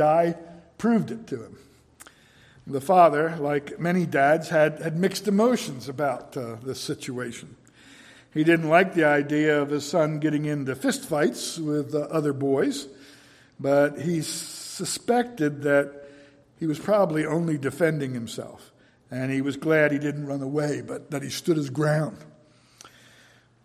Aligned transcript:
I 0.00 0.36
proved 0.78 1.10
it 1.10 1.26
to 1.28 1.42
him. 1.42 1.58
The 2.66 2.80
father, 2.80 3.36
like 3.38 3.78
many 3.78 4.06
dads, 4.06 4.48
had, 4.48 4.80
had 4.80 4.98
mixed 4.98 5.28
emotions 5.28 5.88
about 5.88 6.36
uh, 6.36 6.56
this 6.62 6.80
situation. 6.80 7.56
He 8.32 8.42
didn't 8.42 8.68
like 8.68 8.94
the 8.94 9.04
idea 9.04 9.60
of 9.60 9.70
his 9.70 9.88
son 9.88 10.18
getting 10.18 10.46
into 10.46 10.74
fistfights 10.74 11.58
with 11.58 11.94
uh, 11.94 12.00
other 12.10 12.32
boys, 12.32 12.88
but 13.60 14.00
he 14.00 14.22
suspected 14.22 15.62
that 15.62 16.04
he 16.58 16.66
was 16.66 16.78
probably 16.78 17.26
only 17.26 17.58
defending 17.58 18.14
himself. 18.14 18.72
And 19.10 19.30
he 19.30 19.42
was 19.42 19.56
glad 19.56 19.92
he 19.92 19.98
didn't 19.98 20.26
run 20.26 20.42
away, 20.42 20.80
but 20.80 21.10
that 21.10 21.22
he 21.22 21.30
stood 21.30 21.56
his 21.56 21.70
ground. 21.70 22.18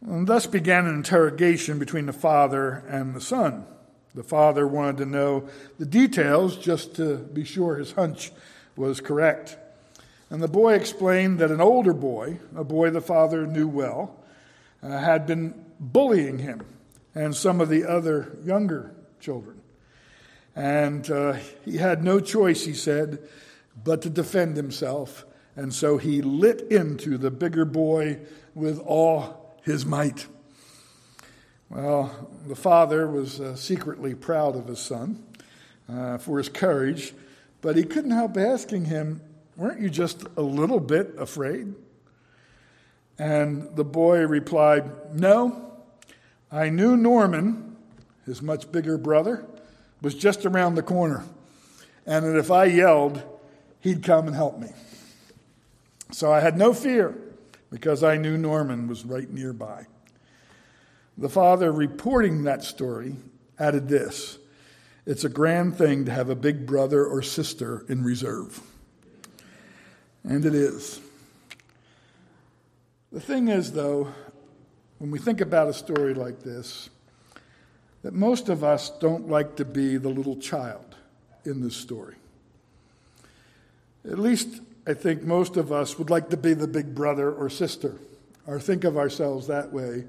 And 0.02 0.28
thus 0.28 0.46
began 0.46 0.86
an 0.86 0.96
interrogation 0.96 1.80
between 1.80 2.06
the 2.06 2.14
father 2.14 2.84
and 2.88 3.16
the 3.16 3.22
son. 3.22 3.66
The 4.16 4.24
father 4.24 4.68
wanted 4.68 4.98
to 4.98 5.06
know 5.06 5.48
the 5.78 5.86
details 5.86 6.58
just 6.58 6.96
to 6.96 7.18
be 7.18 7.44
sure 7.44 7.76
his 7.76 7.92
hunch 7.92 8.32
was 8.76 9.02
correct. 9.02 9.58
And 10.30 10.42
the 10.42 10.48
boy 10.48 10.74
explained 10.74 11.40
that 11.40 11.52
an 11.52 11.62
older 11.62 11.94
boy, 11.94 12.40
a 12.56 12.64
boy 12.64 12.90
the 12.90 13.02
father 13.02 13.46
knew 13.48 13.68
well, 13.68 14.16
uh, 14.82 14.98
had 14.98 15.26
been 15.26 15.54
bullying 15.80 16.40
him 16.40 16.66
and 17.16 17.36
some 17.36 17.62
of 17.62 17.70
the 17.70 17.86
other 17.86 18.38
younger 18.44 18.94
children. 19.20 19.62
And 20.56 21.10
uh, 21.10 21.38
he 21.64 21.78
had 21.78 22.04
no 22.04 22.20
choice, 22.20 22.66
he 22.66 22.74
said, 22.74 23.20
but 23.84 24.02
to 24.04 24.10
defend 24.10 24.58
himself. 24.58 25.26
And 25.56 25.74
so 25.74 25.98
he 25.98 26.22
lit 26.22 26.62
into 26.72 27.18
the 27.18 27.32
bigger 27.32 27.66
boy 27.66 28.20
with 28.56 28.80
all 28.80 29.56
his 29.64 29.86
might. 29.86 30.28
Well, 31.70 32.30
the 32.48 32.56
father 32.56 33.08
was 33.08 33.40
uh, 33.40 33.56
secretly 33.56 34.16
proud 34.16 34.56
of 34.56 34.68
his 34.68 34.80
son 34.80 35.24
uh, 35.88 36.18
for 36.18 36.38
his 36.38 36.50
courage 36.50 37.14
but 37.62 37.76
he 37.76 37.84
couldn't 37.84 38.12
help 38.12 38.38
asking 38.38 38.86
him, 38.86 39.22
Weren't 39.58 39.82
you 39.82 39.90
just 39.90 40.24
a 40.38 40.42
little 40.42 40.80
bit 40.80 41.16
afraid? 41.18 41.74
And 43.18 43.76
the 43.76 43.84
boy 43.84 44.26
replied, 44.26 45.14
No, 45.14 45.74
I 46.52 46.70
knew 46.70 46.96
Norman, 46.96 47.76
his 48.26 48.42
much 48.42 48.72
bigger 48.72 48.98
brother, 48.98 49.46
was 50.02 50.16
just 50.16 50.46
around 50.46 50.76
the 50.76 50.84
corner, 50.84 51.26
and 52.06 52.26
that 52.26 52.38
if 52.38 52.50
I 52.50 52.66
yelled, 52.66 53.22
he'd 53.82 54.04
come 54.04 54.28
and 54.28 54.36
help 54.36 54.58
me. 54.58 54.70
So 56.12 56.32
I 56.32 56.40
had 56.40 56.58
no 56.58 56.74
fear 56.74 57.16
because 57.70 58.04
I 58.04 58.18
knew 58.18 58.38
Norman 58.38 58.88
was 58.88 59.06
right 59.06 59.30
nearby. 59.30 59.86
The 61.20 61.28
father 61.28 61.70
reporting 61.74 62.44
that 62.44 62.64
story 62.64 63.18
added 63.60 63.90
this 63.90 64.38
it's 65.06 65.26
a 65.26 65.30
grand 65.30 65.78
thing 65.78 66.06
to 66.06 66.12
have 66.12 66.30
a 66.30 66.36
big 66.36 66.66
brother 66.66 67.06
or 67.06 67.22
sister 67.22 67.86
in 67.90 68.04
reserve. 68.04 68.62
And 70.24 70.46
it 70.46 70.54
is. 70.54 71.02
The 73.12 73.20
thing 73.20 73.48
is, 73.48 73.72
though, 73.72 74.14
when 75.00 75.10
we 75.10 75.18
think 75.18 75.42
about 75.42 75.68
a 75.68 75.74
story 75.74 76.14
like 76.14 76.44
this, 76.44 76.90
that 78.04 78.14
most 78.14 78.48
of 78.48 78.64
us 78.64 78.92
don't 79.00 79.28
like 79.28 79.56
to 79.56 79.66
be 79.66 79.98
the 79.98 80.10
little 80.10 80.38
child 80.38 80.96
in 81.44 81.62
this 81.62 81.76
story. 81.76 82.16
At 84.06 84.20
least 84.20 84.62
I 84.86 84.94
think 84.94 85.24
most 85.24 85.58
of 85.58 85.72
us 85.72 85.98
would 85.98 86.10
like 86.10 86.30
to 86.30 86.38
be 86.38 86.54
the 86.54 86.68
big 86.68 86.94
brother 86.94 87.34
or 87.34 87.50
sister, 87.50 87.96
or 88.46 88.60
think 88.60 88.84
of 88.84 88.96
ourselves 88.96 89.48
that 89.48 89.74
way, 89.74 90.06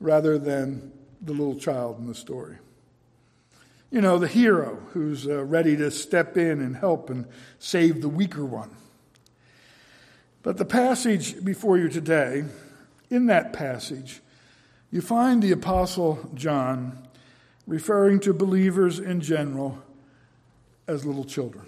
rather 0.00 0.38
than 0.38 0.92
the 1.20 1.32
little 1.32 1.56
child 1.56 1.98
in 1.98 2.06
the 2.06 2.14
story 2.14 2.58
you 3.90 4.00
know, 4.00 4.18
the 4.18 4.28
hero 4.28 4.78
who's 4.92 5.26
uh, 5.26 5.44
ready 5.44 5.76
to 5.76 5.90
step 5.90 6.36
in 6.36 6.60
and 6.60 6.76
help 6.76 7.08
and 7.08 7.26
save 7.58 8.02
the 8.02 8.08
weaker 8.08 8.44
one. 8.44 8.70
But 10.42 10.56
the 10.56 10.64
passage 10.64 11.44
before 11.44 11.78
you 11.78 11.88
today, 11.88 12.44
in 13.10 13.26
that 13.26 13.52
passage, 13.52 14.20
you 14.90 15.00
find 15.00 15.42
the 15.42 15.52
Apostle 15.52 16.30
John 16.34 17.08
referring 17.66 18.20
to 18.20 18.32
believers 18.32 18.98
in 18.98 19.20
general 19.20 19.78
as 20.86 21.04
little 21.04 21.24
children. 21.24 21.66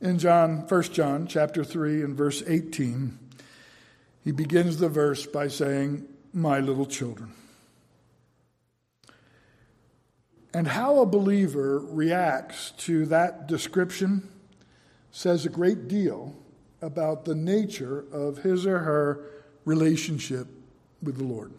In 0.00 0.18
John, 0.18 0.66
1 0.68 0.82
John 0.84 1.26
chapter 1.26 1.62
3 1.62 2.02
and 2.02 2.16
verse 2.16 2.42
18, 2.46 3.18
he 4.24 4.32
begins 4.32 4.78
the 4.78 4.88
verse 4.88 5.26
by 5.26 5.48
saying, 5.48 6.06
My 6.32 6.60
little 6.60 6.86
children. 6.86 7.32
And 10.54 10.68
how 10.68 11.00
a 11.00 11.06
believer 11.06 11.78
reacts 11.78 12.72
to 12.78 13.06
that 13.06 13.46
description 13.46 14.28
says 15.10 15.46
a 15.46 15.48
great 15.48 15.88
deal 15.88 16.34
about 16.80 17.24
the 17.24 17.34
nature 17.34 18.04
of 18.12 18.38
his 18.38 18.66
or 18.66 18.80
her 18.80 19.24
relationship 19.64 20.46
with 21.02 21.16
the 21.16 21.24
Lord. 21.24 21.52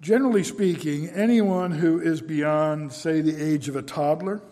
Generally 0.00 0.44
speaking, 0.44 1.08
anyone 1.08 1.70
who 1.70 2.00
is 2.00 2.20
beyond, 2.20 2.92
say, 2.92 3.20
the 3.20 3.40
age 3.40 3.68
of 3.68 3.76
a 3.76 3.82
toddler, 3.82 4.42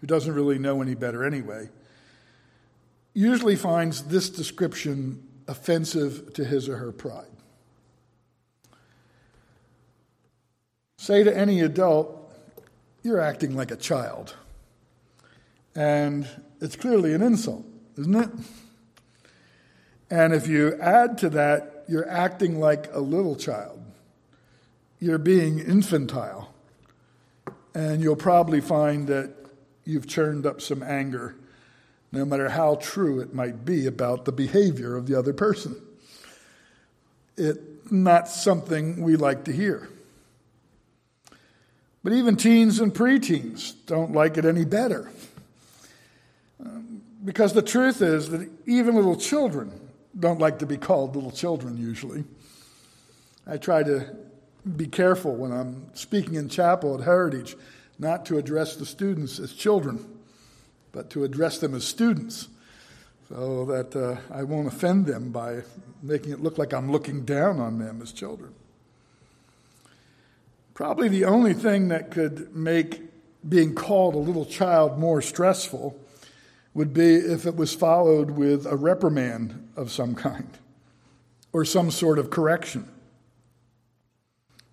who 0.00 0.06
doesn't 0.06 0.34
really 0.34 0.58
know 0.58 0.82
any 0.82 0.94
better 0.94 1.24
anyway, 1.24 1.68
usually 3.14 3.56
finds 3.56 4.04
this 4.04 4.30
description 4.30 5.26
offensive 5.46 6.32
to 6.34 6.44
his 6.44 6.68
or 6.68 6.76
her 6.76 6.92
pride. 6.92 7.26
Say 10.96 11.24
to 11.24 11.36
any 11.36 11.60
adult, 11.60 12.32
you're 13.02 13.20
acting 13.20 13.56
like 13.56 13.70
a 13.70 13.76
child. 13.76 14.36
And 15.74 16.28
it's 16.60 16.76
clearly 16.76 17.12
an 17.12 17.22
insult, 17.22 17.64
isn't 17.98 18.14
it? 18.14 18.30
And 20.10 20.34
if 20.34 20.46
you 20.46 20.78
add 20.80 21.18
to 21.18 21.30
that, 21.30 21.84
you're 21.88 22.08
acting 22.08 22.60
like 22.60 22.92
a 22.92 23.00
little 23.00 23.34
child, 23.34 23.82
you're 25.00 25.18
being 25.18 25.58
infantile. 25.58 26.54
And 27.74 28.02
you'll 28.02 28.16
probably 28.16 28.60
find 28.60 29.08
that 29.08 29.34
you've 29.84 30.06
churned 30.06 30.46
up 30.46 30.60
some 30.60 30.82
anger, 30.82 31.34
no 32.12 32.24
matter 32.26 32.50
how 32.50 32.74
true 32.76 33.20
it 33.20 33.34
might 33.34 33.64
be 33.64 33.86
about 33.86 34.26
the 34.26 34.32
behavior 34.32 34.96
of 34.96 35.06
the 35.06 35.18
other 35.18 35.32
person. 35.32 35.74
It's 37.36 37.58
not 37.90 38.28
something 38.28 39.02
we 39.02 39.16
like 39.16 39.44
to 39.44 39.52
hear. 39.52 39.88
But 42.04 42.12
even 42.12 42.36
teens 42.36 42.80
and 42.80 42.92
preteens 42.92 43.74
don't 43.86 44.12
like 44.12 44.36
it 44.36 44.44
any 44.44 44.64
better. 44.64 45.10
Um, 46.64 47.02
because 47.24 47.52
the 47.52 47.62
truth 47.62 48.02
is 48.02 48.30
that 48.30 48.48
even 48.66 48.96
little 48.96 49.16
children 49.16 49.72
don't 50.18 50.40
like 50.40 50.58
to 50.58 50.66
be 50.66 50.76
called 50.76 51.14
little 51.14 51.30
children 51.30 51.78
usually. 51.78 52.24
I 53.46 53.56
try 53.56 53.82
to 53.82 54.14
be 54.76 54.86
careful 54.86 55.34
when 55.34 55.52
I'm 55.52 55.86
speaking 55.94 56.34
in 56.34 56.48
chapel 56.48 56.94
at 56.94 57.04
Heritage 57.04 57.56
not 57.98 58.26
to 58.26 58.38
address 58.38 58.76
the 58.76 58.86
students 58.86 59.38
as 59.38 59.52
children, 59.52 60.04
but 60.92 61.10
to 61.10 61.24
address 61.24 61.58
them 61.58 61.74
as 61.74 61.84
students 61.84 62.48
so 63.28 63.64
that 63.64 63.96
uh, 63.96 64.16
I 64.30 64.42
won't 64.42 64.68
offend 64.68 65.06
them 65.06 65.32
by 65.32 65.62
making 66.02 66.32
it 66.32 66.42
look 66.42 66.58
like 66.58 66.74
I'm 66.74 66.92
looking 66.92 67.24
down 67.24 67.58
on 67.60 67.78
them 67.78 68.00
as 68.02 68.12
children. 68.12 68.54
Probably 70.74 71.08
the 71.08 71.24
only 71.24 71.54
thing 71.54 71.88
that 71.88 72.10
could 72.10 72.54
make 72.54 73.00
being 73.48 73.74
called 73.74 74.14
a 74.14 74.18
little 74.18 74.44
child 74.44 74.98
more 74.98 75.22
stressful 75.22 75.98
would 76.74 76.94
be 76.94 77.14
if 77.16 77.46
it 77.46 77.56
was 77.56 77.74
followed 77.74 78.30
with 78.30 78.66
a 78.66 78.76
reprimand 78.76 79.70
of 79.76 79.90
some 79.90 80.14
kind 80.14 80.58
or 81.52 81.64
some 81.64 81.90
sort 81.90 82.18
of 82.18 82.30
correction, 82.30 82.88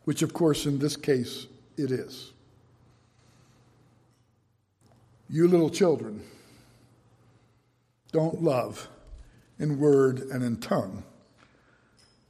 which, 0.04 0.22
of 0.22 0.34
course, 0.34 0.66
in 0.66 0.80
this 0.80 0.96
case, 0.96 1.48
it 1.78 1.92
is. 1.92 2.32
You 5.30 5.48
little 5.48 5.70
children, 5.70 6.24
don't 8.12 8.42
love 8.42 8.88
in 9.60 9.80
word 9.80 10.20
and 10.20 10.44
in 10.44 10.58
tongue, 10.58 11.04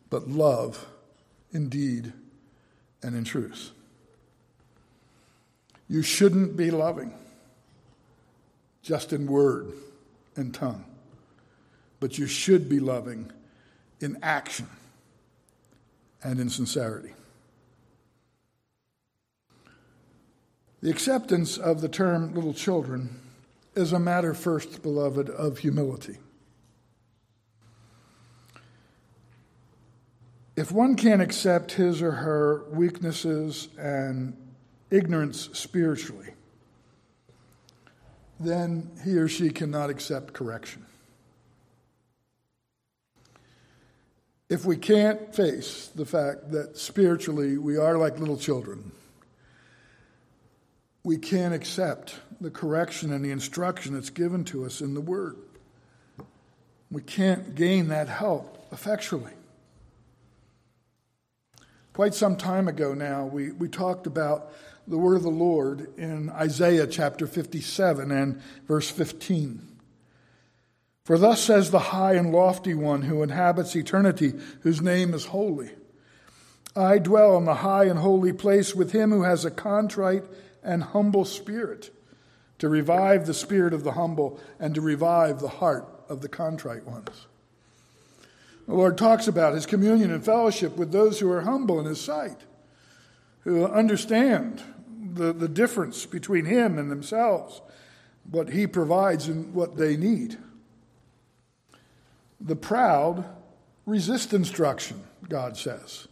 but 0.09 0.27
love 0.27 0.85
in 1.53 1.69
deed 1.69 2.11
and 3.01 3.15
in 3.15 3.23
truth. 3.23 3.71
You 5.87 6.01
shouldn't 6.01 6.57
be 6.57 6.71
loving 6.71 7.13
just 8.83 9.13
in 9.13 9.27
word 9.27 9.71
and 10.35 10.53
tongue, 10.53 10.83
but 11.99 12.17
you 12.17 12.27
should 12.27 12.67
be 12.67 12.79
loving 12.79 13.31
in 14.01 14.17
action 14.21 14.67
and 16.23 16.39
in 16.39 16.49
sincerity. 16.49 17.13
The 20.81 20.89
acceptance 20.89 21.57
of 21.57 21.81
the 21.81 21.89
term 21.89 22.33
little 22.33 22.53
children 22.53 23.19
is 23.75 23.93
a 23.93 23.99
matter, 23.99 24.33
first, 24.33 24.81
beloved, 24.81 25.29
of 25.29 25.59
humility. 25.59 26.17
if 30.59 30.73
one 30.73 30.97
can't 30.97 31.21
accept 31.21 31.71
his 31.71 32.01
or 32.01 32.11
her 32.11 32.65
weaknesses 32.71 33.69
and 33.77 34.35
ignorance 34.91 35.49
spiritually, 35.53 36.33
then 38.41 38.91
he 39.05 39.15
or 39.15 39.29
she 39.29 39.51
cannot 39.51 39.89
accept 39.89 40.33
correction. 40.33 40.85
If 44.49 44.65
we 44.65 44.75
can't 44.75 45.33
face 45.33 45.91
the 45.95 46.05
fact 46.05 46.51
that 46.51 46.77
spiritually 46.77 47.57
we 47.57 47.77
are 47.77 47.97
like 47.97 48.19
little 48.19 48.35
children, 48.35 48.91
we 51.09 51.17
can't 51.17 51.55
accept 51.55 52.19
the 52.39 52.51
correction 52.51 53.11
and 53.11 53.25
the 53.25 53.31
instruction 53.31 53.95
that's 53.95 54.11
given 54.11 54.43
to 54.43 54.63
us 54.63 54.79
in 54.79 54.93
the 54.93 55.01
Word. 55.01 55.37
We 56.91 57.01
can't 57.01 57.55
gain 57.55 57.87
that 57.87 58.07
help 58.07 58.67
effectually. 58.71 59.33
Quite 61.93 62.13
some 62.13 62.37
time 62.37 62.67
ago 62.67 62.93
now, 62.93 63.25
we, 63.25 63.51
we 63.51 63.67
talked 63.67 64.05
about 64.05 64.53
the 64.87 64.99
word 64.99 65.15
of 65.15 65.23
the 65.23 65.29
Lord 65.29 65.91
in 65.97 66.29
Isaiah 66.29 66.85
chapter 66.85 67.25
57 67.25 68.11
and 68.11 68.39
verse 68.67 68.91
15. 68.91 69.67
For 71.05 71.17
thus 71.17 71.41
says 71.41 71.71
the 71.71 71.79
high 71.79 72.13
and 72.13 72.31
lofty 72.31 72.75
one 72.75 73.01
who 73.01 73.23
inhabits 73.23 73.75
eternity, 73.75 74.33
whose 74.61 74.79
name 74.79 75.15
is 75.15 75.25
holy. 75.25 75.71
I 76.75 76.99
dwell 76.99 77.35
in 77.35 77.45
the 77.45 77.55
high 77.55 77.85
and 77.85 77.97
holy 77.97 78.31
place 78.31 78.75
with 78.75 78.91
him 78.91 79.09
who 79.09 79.23
has 79.23 79.43
a 79.43 79.49
contrite 79.49 80.23
and 80.63 80.83
humble 80.83 81.25
spirit, 81.25 81.91
to 82.59 82.69
revive 82.69 83.25
the 83.25 83.33
spirit 83.33 83.73
of 83.73 83.83
the 83.83 83.93
humble 83.93 84.39
and 84.59 84.75
to 84.75 84.81
revive 84.81 85.39
the 85.39 85.47
heart 85.47 85.87
of 86.09 86.21
the 86.21 86.29
contrite 86.29 86.85
ones. 86.85 87.27
The 88.67 88.75
Lord 88.75 88.97
talks 88.97 89.27
about 89.27 89.55
his 89.55 89.65
communion 89.65 90.11
and 90.11 90.23
fellowship 90.23 90.77
with 90.77 90.91
those 90.91 91.19
who 91.19 91.31
are 91.31 91.41
humble 91.41 91.79
in 91.79 91.85
his 91.85 92.01
sight, 92.01 92.37
who 93.43 93.65
understand 93.65 94.61
the, 95.13 95.33
the 95.33 95.47
difference 95.47 96.05
between 96.05 96.45
him 96.45 96.77
and 96.77 96.91
themselves, 96.91 97.61
what 98.29 98.49
he 98.49 98.67
provides 98.67 99.27
and 99.27 99.53
what 99.53 99.77
they 99.77 99.97
need. 99.97 100.37
The 102.39 102.55
proud 102.55 103.25
resist 103.85 104.33
instruction, 104.33 105.03
God 105.27 105.57
says. 105.57 106.07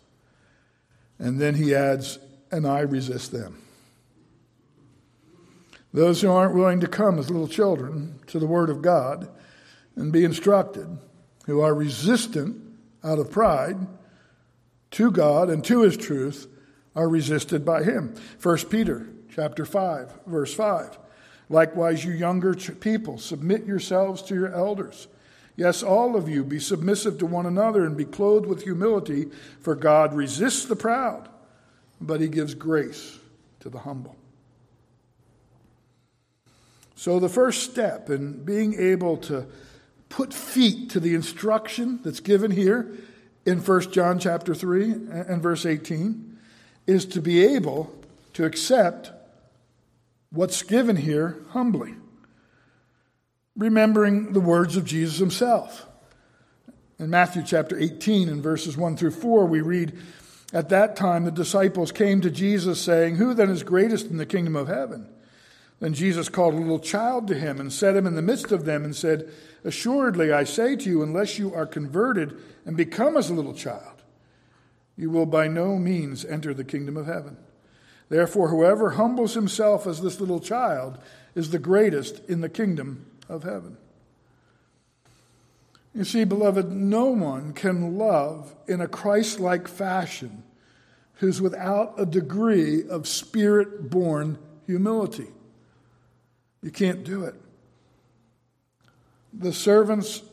And 1.19 1.39
then 1.39 1.55
he 1.55 1.75
adds, 1.75 2.17
and 2.51 2.65
I 2.65 2.79
resist 2.79 3.31
them. 3.31 3.61
Those 5.93 6.21
who 6.21 6.29
aren't 6.29 6.55
willing 6.55 6.79
to 6.81 6.87
come 6.87 7.17
as 7.17 7.29
little 7.29 7.47
children 7.47 8.19
to 8.27 8.39
the 8.39 8.47
Word 8.47 8.69
of 8.69 8.81
God 8.81 9.29
and 9.95 10.11
be 10.11 10.23
instructed, 10.23 10.97
who 11.45 11.61
are 11.61 11.73
resistant 11.73 12.61
out 13.03 13.19
of 13.19 13.31
pride 13.31 13.77
to 14.91 15.11
God 15.11 15.49
and 15.49 15.63
to 15.65 15.81
His 15.81 15.97
truth, 15.97 16.47
are 16.95 17.09
resisted 17.09 17.63
by 17.63 17.83
Him. 17.83 18.15
1 18.41 18.57
Peter 18.69 19.07
chapter 19.33 19.65
5, 19.65 20.19
verse 20.25 20.53
5. 20.53 20.97
Likewise, 21.49 22.03
you 22.03 22.11
younger 22.11 22.53
people, 22.55 23.17
submit 23.17 23.65
yourselves 23.65 24.21
to 24.23 24.35
your 24.35 24.53
elders. 24.53 25.07
Yes, 25.55 25.81
all 25.81 26.15
of 26.15 26.27
you, 26.27 26.43
be 26.43 26.59
submissive 26.59 27.17
to 27.19 27.25
one 27.25 27.45
another 27.45 27.85
and 27.85 27.95
be 27.95 28.05
clothed 28.05 28.45
with 28.45 28.63
humility, 28.63 29.27
for 29.61 29.75
God 29.75 30.13
resists 30.13 30.65
the 30.65 30.75
proud, 30.75 31.29
but 32.01 32.21
He 32.21 32.27
gives 32.27 32.53
grace 32.53 33.17
to 33.61 33.69
the 33.69 33.79
humble. 33.79 34.15
So, 36.97 37.19
the 37.19 37.29
first 37.29 37.61
step 37.69 38.09
in 38.09 38.43
being 38.43 38.73
able 38.73 39.17
to 39.17 39.45
put 40.09 40.33
feet 40.33 40.89
to 40.89 40.99
the 40.99 41.13
instruction 41.13 41.99
that's 42.03 42.21
given 42.21 42.49
here 42.49 42.91
in 43.45 43.59
1 43.59 43.91
John 43.91 44.17
chapter 44.17 44.55
3 44.55 44.91
and 45.11 45.39
verse 45.39 45.67
18 45.67 46.39
is 46.87 47.05
to 47.05 47.21
be 47.21 47.45
able 47.53 47.93
to 48.33 48.45
accept 48.45 49.11
what's 50.31 50.63
given 50.63 50.95
here 50.95 51.37
humbly, 51.49 51.93
remembering 53.55 54.33
the 54.33 54.41
words 54.41 54.75
of 54.75 54.83
Jesus 54.83 55.19
himself. 55.19 55.85
In 56.97 57.11
Matthew 57.11 57.43
chapter 57.45 57.77
18 57.77 58.27
and 58.27 58.41
verses 58.41 58.75
1 58.75 58.97
through 58.97 59.11
4, 59.11 59.45
we 59.45 59.61
read, 59.61 59.95
At 60.51 60.69
that 60.69 60.95
time 60.95 61.25
the 61.25 61.31
disciples 61.31 61.91
came 61.91 62.21
to 62.21 62.31
Jesus, 62.31 62.81
saying, 62.81 63.17
Who 63.17 63.35
then 63.35 63.51
is 63.51 63.61
greatest 63.61 64.07
in 64.07 64.17
the 64.17 64.25
kingdom 64.25 64.55
of 64.55 64.67
heaven? 64.67 65.07
Then 65.79 65.93
Jesus 65.93 66.29
called 66.29 66.55
a 66.55 66.57
little 66.57 66.79
child 66.79 67.27
to 67.27 67.35
him 67.35 67.59
and 67.59 67.71
set 67.71 67.95
him 67.95 68.07
in 68.07 68.15
the 68.15 68.21
midst 68.21 68.51
of 68.51 68.65
them 68.65 68.83
and 68.83 68.95
said, 68.95 69.31
Assuredly, 69.63 70.31
I 70.31 70.43
say 70.43 70.75
to 70.75 70.89
you, 70.89 71.03
unless 71.03 71.37
you 71.37 71.53
are 71.53 71.67
converted 71.67 72.37
and 72.65 72.75
become 72.75 73.15
as 73.15 73.29
a 73.29 73.33
little 73.33 73.53
child, 73.53 74.01
you 74.95 75.11
will 75.11 75.27
by 75.27 75.47
no 75.47 75.77
means 75.77 76.25
enter 76.25 76.53
the 76.53 76.63
kingdom 76.63 76.97
of 76.97 77.05
heaven. 77.05 77.37
Therefore, 78.09 78.49
whoever 78.49 78.91
humbles 78.91 79.33
himself 79.33 79.85
as 79.85 80.01
this 80.01 80.19
little 80.19 80.39
child 80.39 80.97
is 81.35 81.51
the 81.51 81.59
greatest 81.59 82.21
in 82.27 82.41
the 82.41 82.49
kingdom 82.49 83.05
of 83.29 83.43
heaven. 83.43 83.77
You 85.93 86.03
see, 86.03 86.23
beloved, 86.23 86.71
no 86.71 87.05
one 87.07 87.53
can 87.53 87.97
love 87.97 88.55
in 88.67 88.81
a 88.81 88.87
Christ 88.87 89.39
like 89.39 89.67
fashion 89.67 90.43
who's 91.15 91.41
without 91.41 91.95
a 91.97 92.05
degree 92.05 92.87
of 92.87 93.07
spirit 93.07 93.89
born 93.89 94.37
humility. 94.65 95.27
You 96.61 96.71
can't 96.71 97.03
do 97.03 97.23
it. 97.23 97.35
The 99.33 99.53
servants, 99.53 100.23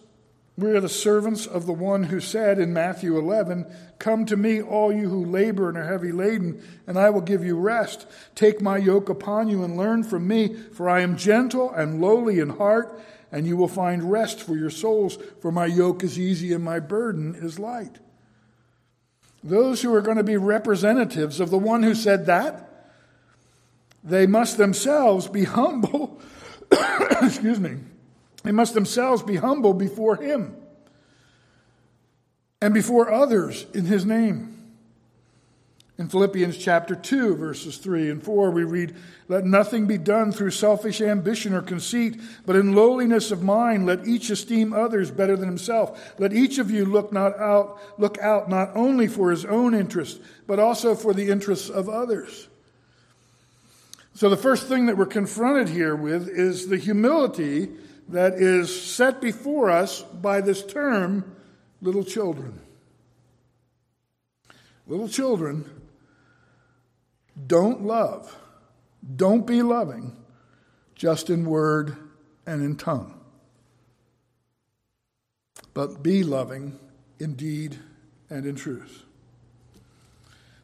we 0.56 0.70
are 0.70 0.80
the 0.80 0.88
servants 0.88 1.46
of 1.46 1.66
the 1.66 1.72
one 1.72 2.04
who 2.04 2.20
said 2.20 2.58
in 2.58 2.72
Matthew 2.72 3.18
11, 3.18 3.66
Come 3.98 4.24
to 4.26 4.36
me, 4.36 4.62
all 4.62 4.92
you 4.92 5.08
who 5.08 5.24
labor 5.24 5.68
and 5.68 5.76
are 5.76 5.84
heavy 5.84 6.12
laden, 6.12 6.62
and 6.86 6.98
I 6.98 7.10
will 7.10 7.20
give 7.20 7.44
you 7.44 7.56
rest. 7.56 8.06
Take 8.34 8.62
my 8.62 8.78
yoke 8.78 9.08
upon 9.08 9.48
you 9.48 9.62
and 9.64 9.76
learn 9.76 10.04
from 10.04 10.26
me, 10.26 10.54
for 10.54 10.88
I 10.88 11.00
am 11.00 11.16
gentle 11.16 11.70
and 11.70 12.00
lowly 12.00 12.40
in 12.40 12.50
heart, 12.50 12.98
and 13.30 13.46
you 13.46 13.56
will 13.56 13.68
find 13.68 14.10
rest 14.10 14.40
for 14.40 14.56
your 14.56 14.70
souls, 14.70 15.18
for 15.42 15.50
my 15.50 15.66
yoke 15.66 16.04
is 16.04 16.18
easy 16.18 16.52
and 16.52 16.64
my 16.64 16.80
burden 16.80 17.34
is 17.34 17.58
light. 17.58 17.98
Those 19.42 19.82
who 19.82 19.92
are 19.94 20.00
going 20.00 20.16
to 20.16 20.24
be 20.24 20.38
representatives 20.38 21.38
of 21.38 21.50
the 21.50 21.58
one 21.58 21.82
who 21.82 21.94
said 21.94 22.24
that, 22.26 22.73
they 24.04 24.26
must 24.26 24.58
themselves 24.58 25.26
be 25.28 25.44
humble. 25.44 26.20
Excuse 27.22 27.58
me. 27.58 27.78
They 28.42 28.52
must 28.52 28.74
themselves 28.74 29.22
be 29.22 29.36
humble 29.36 29.72
before 29.72 30.16
Him 30.16 30.54
and 32.60 32.74
before 32.74 33.10
others 33.10 33.64
in 33.72 33.86
His 33.86 34.04
name. 34.04 34.50
In 35.96 36.08
Philippians 36.08 36.58
chapter 36.58 36.96
2, 36.96 37.36
verses 37.36 37.78
3 37.78 38.10
and 38.10 38.22
4, 38.22 38.50
we 38.50 38.64
read, 38.64 38.96
Let 39.28 39.44
nothing 39.44 39.86
be 39.86 39.96
done 39.96 40.32
through 40.32 40.50
selfish 40.50 41.00
ambition 41.00 41.54
or 41.54 41.62
conceit, 41.62 42.20
but 42.44 42.56
in 42.56 42.74
lowliness 42.74 43.30
of 43.30 43.44
mind 43.44 43.86
let 43.86 44.06
each 44.06 44.28
esteem 44.28 44.72
others 44.72 45.12
better 45.12 45.36
than 45.36 45.48
himself. 45.48 46.18
Let 46.18 46.32
each 46.32 46.58
of 46.58 46.68
you 46.68 46.84
look 46.84 47.12
not 47.12 47.38
out, 47.38 47.78
look 47.96 48.18
out 48.18 48.50
not 48.50 48.72
only 48.74 49.06
for 49.06 49.30
his 49.30 49.44
own 49.44 49.72
interest, 49.72 50.20
but 50.48 50.58
also 50.58 50.96
for 50.96 51.14
the 51.14 51.30
interests 51.30 51.70
of 51.70 51.88
others. 51.88 52.48
So, 54.16 54.28
the 54.28 54.36
first 54.36 54.68
thing 54.68 54.86
that 54.86 54.96
we're 54.96 55.06
confronted 55.06 55.68
here 55.68 55.96
with 55.96 56.28
is 56.28 56.68
the 56.68 56.76
humility 56.78 57.68
that 58.08 58.34
is 58.34 58.94
set 58.94 59.20
before 59.20 59.70
us 59.70 60.02
by 60.02 60.40
this 60.40 60.64
term, 60.64 61.34
little 61.82 62.04
children. 62.04 62.60
Little 64.86 65.08
children 65.08 65.68
don't 67.46 67.82
love, 67.82 68.36
don't 69.16 69.46
be 69.46 69.62
loving, 69.62 70.16
just 70.94 71.28
in 71.28 71.44
word 71.44 71.96
and 72.46 72.62
in 72.62 72.76
tongue, 72.76 73.18
but 75.72 76.04
be 76.04 76.22
loving 76.22 76.78
in 77.18 77.34
deed 77.34 77.78
and 78.30 78.46
in 78.46 78.54
truth. 78.54 79.03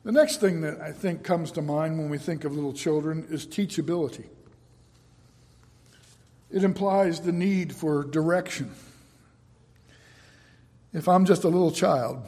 The 0.03 0.13
next 0.13 0.41
thing 0.41 0.63
that 0.63 0.81
I 0.81 0.93
think 0.93 1.23
comes 1.23 1.53
to 1.53 1.63
mind 1.63 1.99
when 1.99 2.09
we 2.09 2.17
think 2.17 2.45
of 2.45 2.55
little 2.55 2.73
children 2.73 3.27
is 3.29 3.47
teachability. 3.47 4.25
It 6.51 6.65
implies 6.65 7.21
the 7.21 7.33
need 7.33 7.75
for 7.75 8.05
direction. 8.05 8.73
If 10.93 11.07
I'm 11.07 11.27
just 11.27 11.45
a 11.45 11.49
little 11.49 11.71
child, 11.71 12.25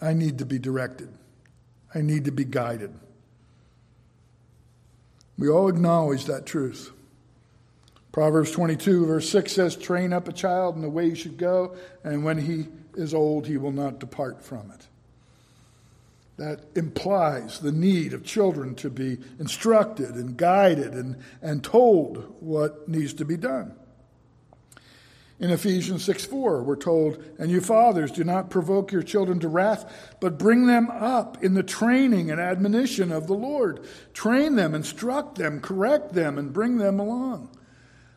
I 0.00 0.14
need 0.14 0.38
to 0.38 0.46
be 0.46 0.58
directed. 0.58 1.12
I 1.94 2.00
need 2.00 2.24
to 2.24 2.32
be 2.32 2.44
guided. 2.44 2.92
We 5.38 5.48
all 5.48 5.68
acknowledge 5.68 6.24
that 6.24 6.46
truth. 6.46 6.92
Proverbs 8.10 8.50
22, 8.50 9.06
verse 9.06 9.28
6 9.28 9.52
says, 9.52 9.76
Train 9.76 10.12
up 10.12 10.28
a 10.28 10.32
child 10.32 10.76
in 10.76 10.82
the 10.82 10.88
way 10.88 11.10
he 11.10 11.14
should 11.14 11.36
go, 11.36 11.76
and 12.04 12.24
when 12.24 12.38
he 12.38 12.66
is 12.94 13.14
old, 13.14 13.46
he 13.46 13.58
will 13.58 13.72
not 13.72 14.00
depart 14.00 14.42
from 14.42 14.70
it 14.70 14.86
that 16.36 16.60
implies 16.74 17.60
the 17.60 17.72
need 17.72 18.12
of 18.14 18.24
children 18.24 18.74
to 18.76 18.90
be 18.90 19.18
instructed 19.38 20.14
and 20.14 20.36
guided 20.36 20.92
and, 20.92 21.16
and 21.40 21.62
told 21.62 22.34
what 22.40 22.88
needs 22.88 23.12
to 23.14 23.24
be 23.24 23.36
done. 23.36 23.74
In 25.38 25.50
Ephesians 25.50 26.04
6 26.04 26.24
4, 26.24 26.62
we're 26.62 26.76
told, 26.76 27.22
And 27.38 27.50
you 27.50 27.60
fathers, 27.60 28.12
do 28.12 28.22
not 28.22 28.48
provoke 28.48 28.92
your 28.92 29.02
children 29.02 29.40
to 29.40 29.48
wrath, 29.48 30.14
but 30.20 30.38
bring 30.38 30.66
them 30.66 30.88
up 30.88 31.42
in 31.42 31.54
the 31.54 31.64
training 31.64 32.30
and 32.30 32.40
admonition 32.40 33.10
of 33.10 33.26
the 33.26 33.34
Lord. 33.34 33.84
Train 34.14 34.54
them, 34.54 34.72
instruct 34.72 35.38
them, 35.38 35.60
correct 35.60 36.12
them, 36.12 36.38
and 36.38 36.52
bring 36.52 36.78
them 36.78 37.00
along. 37.00 37.50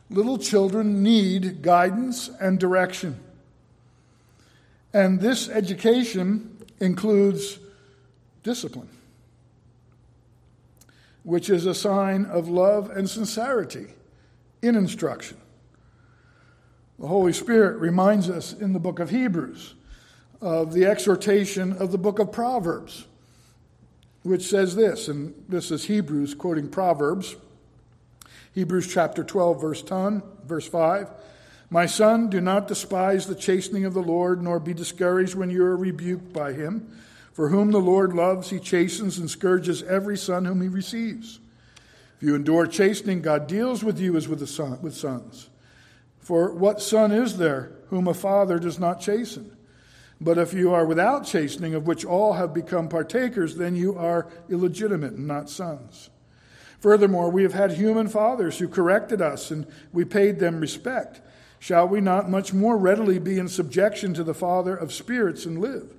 Little 0.08 0.38
children 0.38 1.02
need 1.02 1.62
guidance 1.62 2.30
and 2.40 2.60
direction. 2.60 3.18
And 4.92 5.20
this 5.20 5.48
education 5.48 6.64
includes 6.78 7.58
discipline, 8.46 8.88
which 11.24 11.50
is 11.50 11.66
a 11.66 11.74
sign 11.74 12.24
of 12.26 12.48
love 12.48 12.88
and 12.90 13.10
sincerity 13.10 13.88
in 14.62 14.76
instruction. 14.76 15.36
The 17.00 17.08
Holy 17.08 17.32
Spirit 17.32 17.80
reminds 17.80 18.30
us 18.30 18.52
in 18.52 18.72
the 18.72 18.78
book 18.78 19.00
of 19.00 19.10
Hebrews 19.10 19.74
of 20.40 20.72
the 20.72 20.86
exhortation 20.86 21.72
of 21.72 21.90
the 21.90 21.98
book 21.98 22.20
of 22.20 22.30
Proverbs, 22.30 23.06
which 24.22 24.44
says 24.44 24.76
this, 24.76 25.08
and 25.08 25.34
this 25.48 25.72
is 25.72 25.86
Hebrews 25.86 26.34
quoting 26.34 26.68
Proverbs. 26.68 27.34
Hebrews 28.54 28.86
chapter 28.86 29.24
12, 29.24 29.60
verse 29.60 29.82
10, 29.82 30.22
verse 30.44 30.68
5. 30.68 31.10
My 31.68 31.86
son, 31.86 32.30
do 32.30 32.40
not 32.40 32.68
despise 32.68 33.26
the 33.26 33.34
chastening 33.34 33.86
of 33.86 33.94
the 33.94 34.02
Lord, 34.02 34.40
nor 34.40 34.60
be 34.60 34.72
discouraged 34.72 35.34
when 35.34 35.50
you 35.50 35.64
are 35.64 35.76
rebuked 35.76 36.32
by 36.32 36.52
him. 36.52 36.96
For 37.36 37.50
whom 37.50 37.70
the 37.70 37.78
Lord 37.78 38.14
loves, 38.14 38.48
he 38.48 38.58
chastens 38.58 39.18
and 39.18 39.28
scourges 39.28 39.82
every 39.82 40.16
son 40.16 40.46
whom 40.46 40.62
he 40.62 40.68
receives. 40.68 41.38
If 42.16 42.22
you 42.22 42.34
endure 42.34 42.66
chastening, 42.66 43.20
God 43.20 43.46
deals 43.46 43.84
with 43.84 44.00
you 44.00 44.16
as 44.16 44.26
with, 44.26 44.40
a 44.40 44.46
son, 44.46 44.80
with 44.80 44.96
sons. 44.96 45.50
For 46.18 46.50
what 46.54 46.80
son 46.80 47.12
is 47.12 47.36
there 47.36 47.72
whom 47.90 48.08
a 48.08 48.14
father 48.14 48.58
does 48.58 48.78
not 48.78 49.02
chasten? 49.02 49.54
But 50.18 50.38
if 50.38 50.54
you 50.54 50.72
are 50.72 50.86
without 50.86 51.26
chastening, 51.26 51.74
of 51.74 51.86
which 51.86 52.06
all 52.06 52.32
have 52.32 52.54
become 52.54 52.88
partakers, 52.88 53.56
then 53.56 53.76
you 53.76 53.98
are 53.98 54.28
illegitimate 54.48 55.12
and 55.12 55.26
not 55.26 55.50
sons. 55.50 56.08
Furthermore, 56.80 57.30
we 57.30 57.42
have 57.42 57.52
had 57.52 57.72
human 57.72 58.08
fathers 58.08 58.60
who 58.60 58.66
corrected 58.66 59.20
us, 59.20 59.50
and 59.50 59.66
we 59.92 60.06
paid 60.06 60.38
them 60.38 60.58
respect. 60.58 61.20
Shall 61.58 61.86
we 61.86 62.00
not 62.00 62.30
much 62.30 62.54
more 62.54 62.78
readily 62.78 63.18
be 63.18 63.38
in 63.38 63.48
subjection 63.48 64.14
to 64.14 64.24
the 64.24 64.32
Father 64.32 64.74
of 64.74 64.90
spirits 64.90 65.44
and 65.44 65.60
live? 65.60 65.95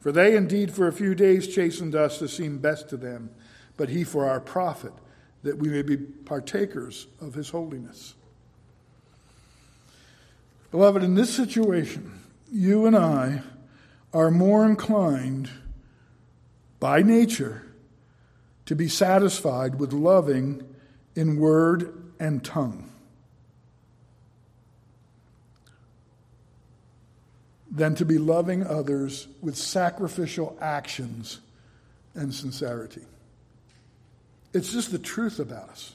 For 0.00 0.10
they 0.10 0.34
indeed 0.34 0.72
for 0.72 0.88
a 0.88 0.92
few 0.92 1.14
days 1.14 1.46
chastened 1.46 1.94
us 1.94 2.18
to 2.18 2.28
seem 2.28 2.58
best 2.58 2.88
to 2.88 2.96
them, 2.96 3.30
but 3.76 3.90
he 3.90 4.02
for 4.02 4.28
our 4.28 4.40
profit, 4.40 4.94
that 5.42 5.58
we 5.58 5.68
may 5.68 5.82
be 5.82 5.96
partakers 5.96 7.06
of 7.20 7.34
his 7.34 7.50
holiness. 7.50 8.14
Beloved, 10.70 11.02
in 11.02 11.14
this 11.14 11.34
situation, 11.34 12.20
you 12.50 12.86
and 12.86 12.96
I 12.96 13.42
are 14.12 14.30
more 14.30 14.64
inclined 14.64 15.50
by 16.78 17.02
nature 17.02 17.62
to 18.66 18.74
be 18.74 18.88
satisfied 18.88 19.78
with 19.78 19.92
loving 19.92 20.62
in 21.14 21.38
word 21.38 22.12
and 22.18 22.42
tongue 22.42 22.89
than 27.70 27.94
to 27.94 28.04
be 28.04 28.18
loving 28.18 28.66
others 28.66 29.28
with 29.40 29.56
sacrificial 29.56 30.56
actions 30.60 31.38
and 32.14 32.34
sincerity. 32.34 33.02
It's 34.52 34.72
just 34.72 34.90
the 34.90 34.98
truth 34.98 35.38
about 35.38 35.68
us. 35.68 35.94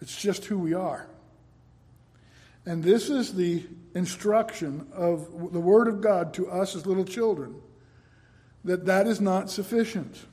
It's 0.00 0.20
just 0.20 0.46
who 0.46 0.58
we 0.58 0.72
are. 0.72 1.06
And 2.66 2.82
this 2.82 3.10
is 3.10 3.34
the 3.34 3.64
instruction 3.94 4.86
of 4.94 5.52
the 5.52 5.60
Word 5.60 5.86
of 5.88 6.00
God 6.00 6.32
to 6.34 6.50
us 6.50 6.74
as 6.74 6.86
little 6.86 7.04
children 7.04 7.56
that 8.64 8.86
that 8.86 9.06
is 9.06 9.20
not 9.20 9.50
sufficient. 9.50 10.24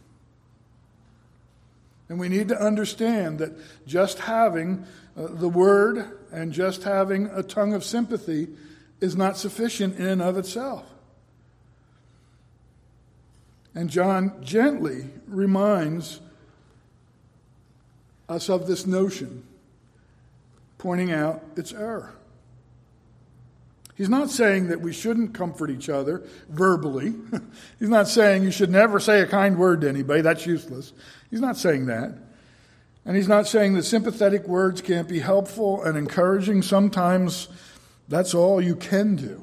And 2.07 2.19
we 2.19 2.29
need 2.29 2.47
to 2.47 2.61
understand 2.61 3.39
that 3.39 3.51
just 3.85 4.19
having 4.19 4.85
uh, 5.17 5.27
the 5.27 5.49
Word 5.49 6.19
and 6.31 6.53
just 6.53 6.83
having 6.83 7.27
a 7.27 7.43
tongue 7.43 7.73
of 7.73 7.83
sympathy 7.83 8.47
is 9.01 9.15
not 9.15 9.35
sufficient 9.37 9.97
in 9.97 10.05
and 10.05 10.21
of 10.21 10.37
itself. 10.37 10.85
And 13.73 13.89
John 13.89 14.43
gently 14.43 15.09
reminds 15.27 16.21
us 18.29 18.49
of 18.49 18.67
this 18.67 18.85
notion, 18.85 19.43
pointing 20.77 21.11
out 21.11 21.43
its 21.55 21.73
error. 21.73 22.13
He's 23.95 24.09
not 24.09 24.29
saying 24.29 24.69
that 24.69 24.81
we 24.81 24.93
shouldn't 24.93 25.33
comfort 25.33 25.69
each 25.69 25.89
other 25.89 26.23
verbally. 26.49 27.13
He's 27.79 27.89
not 27.89 28.07
saying 28.07 28.43
you 28.43 28.51
should 28.51 28.71
never 28.71 28.99
say 28.99 29.21
a 29.21 29.27
kind 29.27 29.57
word 29.57 29.81
to 29.81 29.89
anybody. 29.89 30.21
That's 30.21 30.45
useless. 30.45 30.93
He's 31.29 31.41
not 31.41 31.57
saying 31.57 31.85
that. 31.85 32.13
And 33.05 33.15
he's 33.15 33.27
not 33.27 33.47
saying 33.47 33.73
that 33.73 33.83
sympathetic 33.83 34.47
words 34.47 34.79
can't 34.81 35.07
be 35.07 35.19
helpful 35.19 35.83
and 35.83 35.97
encouraging. 35.97 36.61
Sometimes 36.61 37.47
that's 38.11 38.33
all 38.33 38.61
you 38.61 38.75
can 38.75 39.15
do. 39.15 39.41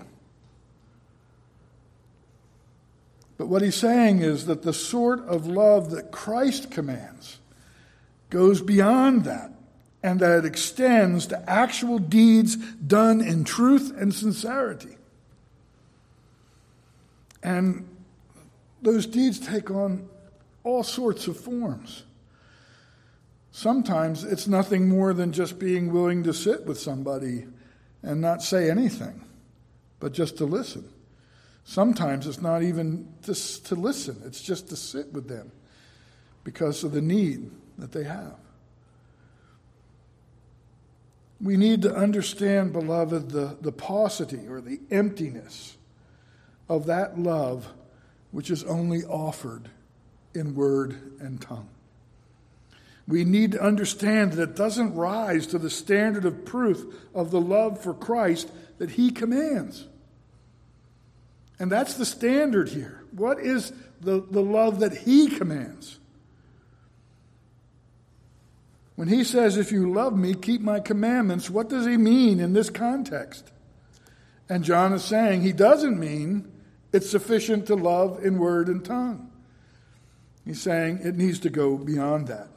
But 3.38 3.46
what 3.46 3.62
he's 3.62 3.76
saying 3.76 4.18
is 4.18 4.44
that 4.44 4.62
the 4.62 4.75
sort 4.75 5.20
of 5.20 5.46
love 5.46 5.90
that 5.92 6.10
Christ 6.10 6.70
commands 6.70 7.38
goes 8.28 8.60
beyond 8.60 9.25
that 9.25 9.52
and 10.02 10.20
that 10.20 10.40
it 10.40 10.44
extends 10.44 11.28
to 11.28 11.50
actual 11.50 11.98
deeds 11.98 12.56
done 12.56 13.22
in 13.22 13.44
truth 13.44 13.90
and 13.96 14.12
sincerity. 14.12 14.96
And 17.42 17.88
those 18.82 19.06
deeds 19.06 19.38
take 19.38 19.70
on 19.70 20.08
all 20.62 20.82
sorts 20.82 21.26
of 21.26 21.40
forms. 21.40 22.02
Sometimes 23.50 24.25
it's 24.25 24.46
nothing 24.46 24.90
more 24.90 25.14
than 25.14 25.32
just 25.32 25.58
being 25.58 25.90
willing 25.90 26.22
to 26.25 26.34
sit 26.34 26.66
with 26.66 26.78
somebody 26.78 27.46
and 28.08 28.22
not 28.22 28.42
say 28.42 28.70
anything, 28.70 29.22
but 30.00 30.14
just 30.14 30.38
to 30.38 30.46
listen. 30.46 30.88
Sometimes 31.64 32.26
it's 32.26 32.40
not 32.40 32.62
even 32.62 33.06
just 33.22 33.66
to 33.66 33.74
listen, 33.74 34.22
it's 34.24 34.40
just 34.40 34.70
to 34.70 34.76
sit 34.76 35.12
with 35.12 35.28
them 35.28 35.52
because 36.42 36.84
of 36.84 36.92
the 36.92 37.02
need 37.02 37.50
that 37.76 37.92
they 37.92 38.04
have. 38.04 38.34
We 41.38 41.58
need 41.58 41.82
to 41.82 41.94
understand, 41.94 42.72
beloved, 42.72 43.30
the, 43.30 43.58
the 43.60 43.72
paucity 43.72 44.48
or 44.48 44.62
the 44.62 44.80
emptiness 44.90 45.76
of 46.66 46.86
that 46.86 47.18
love 47.18 47.70
which 48.30 48.50
is 48.50 48.64
only 48.64 49.04
offered 49.04 49.68
in 50.34 50.54
word 50.54 51.18
and 51.20 51.40
tongue. 51.42 51.68
We 53.08 53.24
need 53.24 53.52
to 53.52 53.62
understand 53.62 54.32
that 54.32 54.50
it 54.50 54.54
doesn't 54.54 54.94
rise 54.94 55.46
to 55.48 55.58
the 55.58 55.70
standard 55.70 56.26
of 56.26 56.44
proof 56.44 56.84
of 57.14 57.30
the 57.30 57.40
love 57.40 57.82
for 57.82 57.94
Christ 57.94 58.50
that 58.76 58.90
he 58.90 59.10
commands. 59.10 59.86
And 61.58 61.72
that's 61.72 61.94
the 61.94 62.04
standard 62.04 62.68
here. 62.68 63.02
What 63.12 63.40
is 63.40 63.72
the, 64.02 64.20
the 64.20 64.42
love 64.42 64.80
that 64.80 64.94
he 64.98 65.28
commands? 65.28 65.98
When 68.94 69.08
he 69.08 69.24
says, 69.24 69.56
If 69.56 69.72
you 69.72 69.90
love 69.90 70.14
me, 70.14 70.34
keep 70.34 70.60
my 70.60 70.78
commandments, 70.78 71.48
what 71.48 71.70
does 71.70 71.86
he 71.86 71.96
mean 71.96 72.40
in 72.40 72.52
this 72.52 72.68
context? 72.68 73.50
And 74.50 74.62
John 74.62 74.92
is 74.92 75.02
saying 75.02 75.40
he 75.40 75.52
doesn't 75.52 75.98
mean 75.98 76.52
it's 76.92 77.08
sufficient 77.08 77.66
to 77.68 77.74
love 77.74 78.22
in 78.22 78.38
word 78.38 78.68
and 78.68 78.84
tongue. 78.84 79.30
He's 80.44 80.60
saying 80.60 81.00
it 81.02 81.16
needs 81.16 81.38
to 81.40 81.50
go 81.50 81.78
beyond 81.78 82.26
that. 82.28 82.48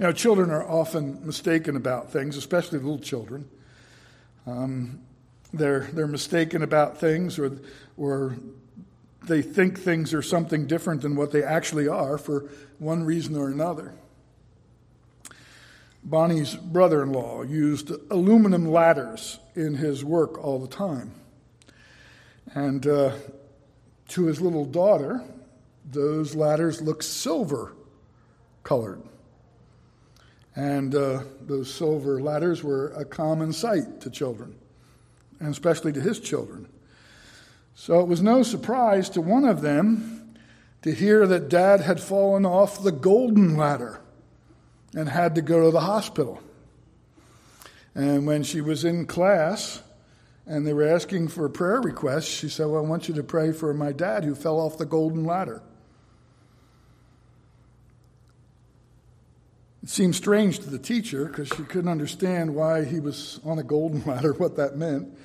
You 0.00 0.06
know, 0.06 0.12
children 0.12 0.50
are 0.50 0.66
often 0.66 1.26
mistaken 1.26 1.76
about 1.76 2.10
things, 2.10 2.38
especially 2.38 2.78
little 2.78 2.98
children. 2.98 3.46
Um, 4.46 5.00
they're, 5.52 5.90
they're 5.92 6.06
mistaken 6.06 6.62
about 6.62 6.96
things, 6.96 7.38
or, 7.38 7.58
or 7.98 8.34
they 9.24 9.42
think 9.42 9.78
things 9.78 10.14
are 10.14 10.22
something 10.22 10.66
different 10.66 11.02
than 11.02 11.16
what 11.16 11.32
they 11.32 11.42
actually 11.42 11.86
are 11.86 12.16
for 12.16 12.48
one 12.78 13.04
reason 13.04 13.36
or 13.36 13.50
another. 13.50 13.92
Bonnie's 16.02 16.54
brother 16.54 17.02
in 17.02 17.12
law 17.12 17.42
used 17.42 17.90
aluminum 18.10 18.72
ladders 18.72 19.38
in 19.54 19.74
his 19.74 20.02
work 20.02 20.42
all 20.42 20.58
the 20.58 20.66
time. 20.66 21.12
And 22.54 22.86
uh, 22.86 23.12
to 24.08 24.24
his 24.24 24.40
little 24.40 24.64
daughter, 24.64 25.22
those 25.84 26.34
ladders 26.34 26.80
look 26.80 27.02
silver 27.02 27.74
colored. 28.62 29.02
And 30.56 30.94
uh, 30.94 31.22
those 31.40 31.72
silver 31.72 32.20
ladders 32.20 32.62
were 32.64 32.88
a 32.88 33.04
common 33.04 33.52
sight 33.52 34.00
to 34.00 34.10
children, 34.10 34.56
and 35.38 35.50
especially 35.50 35.92
to 35.92 36.00
his 36.00 36.18
children. 36.18 36.68
So 37.74 38.00
it 38.00 38.08
was 38.08 38.20
no 38.20 38.42
surprise 38.42 39.08
to 39.10 39.20
one 39.20 39.44
of 39.44 39.62
them 39.62 40.34
to 40.82 40.92
hear 40.92 41.26
that 41.26 41.48
dad 41.48 41.80
had 41.80 42.00
fallen 42.00 42.44
off 42.44 42.82
the 42.82 42.92
golden 42.92 43.56
ladder 43.56 44.00
and 44.94 45.08
had 45.08 45.34
to 45.36 45.42
go 45.42 45.64
to 45.64 45.70
the 45.70 45.80
hospital. 45.80 46.42
And 47.94 48.26
when 48.26 48.42
she 48.42 48.60
was 48.60 48.84
in 48.84 49.06
class 49.06 49.82
and 50.46 50.66
they 50.66 50.72
were 50.72 50.88
asking 50.88 51.28
for 51.28 51.48
prayer 51.48 51.80
requests, 51.80 52.28
she 52.28 52.48
said, 52.48 52.66
Well, 52.66 52.84
I 52.84 52.88
want 52.88 53.08
you 53.08 53.14
to 53.14 53.22
pray 53.22 53.52
for 53.52 53.72
my 53.74 53.92
dad 53.92 54.24
who 54.24 54.34
fell 54.34 54.58
off 54.58 54.78
the 54.78 54.86
golden 54.86 55.24
ladder. 55.24 55.62
It 59.82 59.88
seemed 59.88 60.14
strange 60.14 60.58
to 60.60 60.70
the 60.70 60.78
teacher 60.78 61.24
because 61.24 61.48
she 61.48 61.62
couldn't 61.62 61.90
understand 61.90 62.54
why 62.54 62.84
he 62.84 63.00
was 63.00 63.40
on 63.44 63.58
a 63.58 63.62
golden 63.62 64.04
ladder, 64.06 64.32
what 64.32 64.56
that 64.56 64.76
meant. 64.76 65.16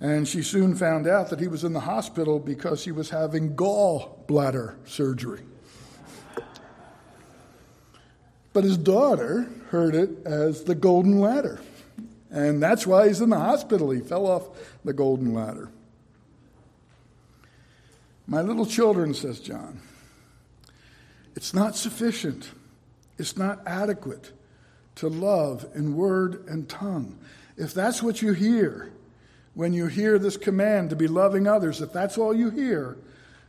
And 0.00 0.26
she 0.26 0.42
soon 0.42 0.74
found 0.74 1.06
out 1.06 1.30
that 1.30 1.40
he 1.40 1.48
was 1.48 1.64
in 1.64 1.72
the 1.72 1.80
hospital 1.80 2.38
because 2.38 2.84
he 2.84 2.92
was 2.92 3.10
having 3.10 3.54
gallbladder 3.54 4.76
surgery. 4.86 5.42
But 8.52 8.64
his 8.64 8.78
daughter 8.78 9.48
heard 9.68 9.94
it 9.94 10.26
as 10.26 10.64
the 10.64 10.74
golden 10.74 11.20
ladder. 11.20 11.60
And 12.30 12.62
that's 12.62 12.86
why 12.86 13.08
he's 13.08 13.20
in 13.20 13.30
the 13.30 13.38
hospital. 13.38 13.90
He 13.90 14.00
fell 14.00 14.26
off 14.26 14.48
the 14.84 14.92
golden 14.92 15.34
ladder. 15.34 15.70
My 18.26 18.42
little 18.42 18.66
children, 18.66 19.12
says 19.12 19.40
John, 19.40 19.80
it's 21.34 21.52
not 21.52 21.76
sufficient, 21.76 22.48
it's 23.20 23.36
not 23.36 23.60
adequate 23.66 24.32
to 24.96 25.08
love 25.08 25.66
in 25.74 25.94
word 25.94 26.46
and 26.48 26.68
tongue. 26.68 27.18
If 27.58 27.74
that's 27.74 28.02
what 28.02 28.22
you 28.22 28.32
hear 28.32 28.90
when 29.52 29.74
you 29.74 29.88
hear 29.88 30.18
this 30.18 30.38
command 30.38 30.88
to 30.88 30.96
be 30.96 31.06
loving 31.06 31.46
others, 31.46 31.82
if 31.82 31.92
that's 31.92 32.16
all 32.16 32.34
you 32.34 32.48
hear, 32.48 32.96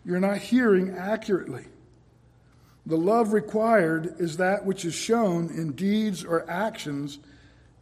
you're 0.03 0.19
not 0.19 0.37
hearing 0.39 0.89
accurately. 0.89 1.65
The 2.85 2.97
love 2.97 3.31
required 3.31 4.15
is 4.19 4.37
that 4.37 4.65
which 4.65 4.83
is 4.83 4.93
shown 4.93 5.49
in 5.49 5.71
deeds 5.71 6.25
or 6.25 6.49
actions 6.49 7.19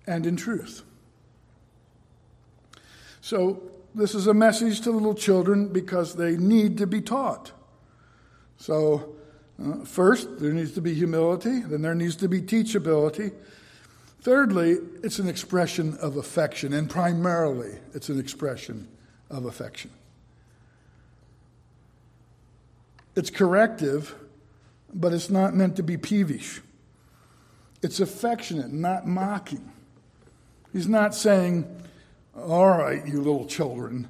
and 0.05 0.27
in 0.27 0.35
truth. 0.35 0.83
So, 3.21 3.63
this 3.95 4.13
is 4.13 4.27
a 4.27 4.33
message 4.35 4.81
to 4.81 4.91
little 4.91 5.15
children 5.15 5.69
because 5.69 6.15
they 6.15 6.37
need 6.37 6.77
to 6.77 6.85
be 6.85 7.01
taught. 7.01 7.51
So, 8.57 9.15
uh, 9.61 9.85
first, 9.85 10.39
there 10.39 10.53
needs 10.53 10.71
to 10.73 10.81
be 10.81 10.93
humility, 10.93 11.59
then 11.61 11.81
there 11.81 11.95
needs 11.95 12.15
to 12.17 12.27
be 12.27 12.41
teachability. 12.41 13.33
Thirdly, 14.21 14.77
it's 15.03 15.19
an 15.19 15.27
expression 15.27 15.97
of 15.97 16.17
affection, 16.17 16.73
and 16.73 16.89
primarily, 16.89 17.77
it's 17.93 18.09
an 18.09 18.19
expression 18.19 18.87
of 19.29 19.45
affection. 19.45 19.91
It's 23.15 23.29
corrective 23.29 24.15
but 24.93 25.13
it's 25.13 25.29
not 25.29 25.55
meant 25.55 25.75
to 25.75 25.83
be 25.83 25.97
peevish. 25.97 26.61
It's 27.81 27.99
affectionate, 27.99 28.71
not 28.71 29.07
mocking. 29.07 29.71
He's 30.73 30.87
not 30.87 31.15
saying, 31.15 31.65
All 32.35 32.69
right, 32.69 33.05
you 33.05 33.17
little 33.17 33.45
children, 33.45 34.07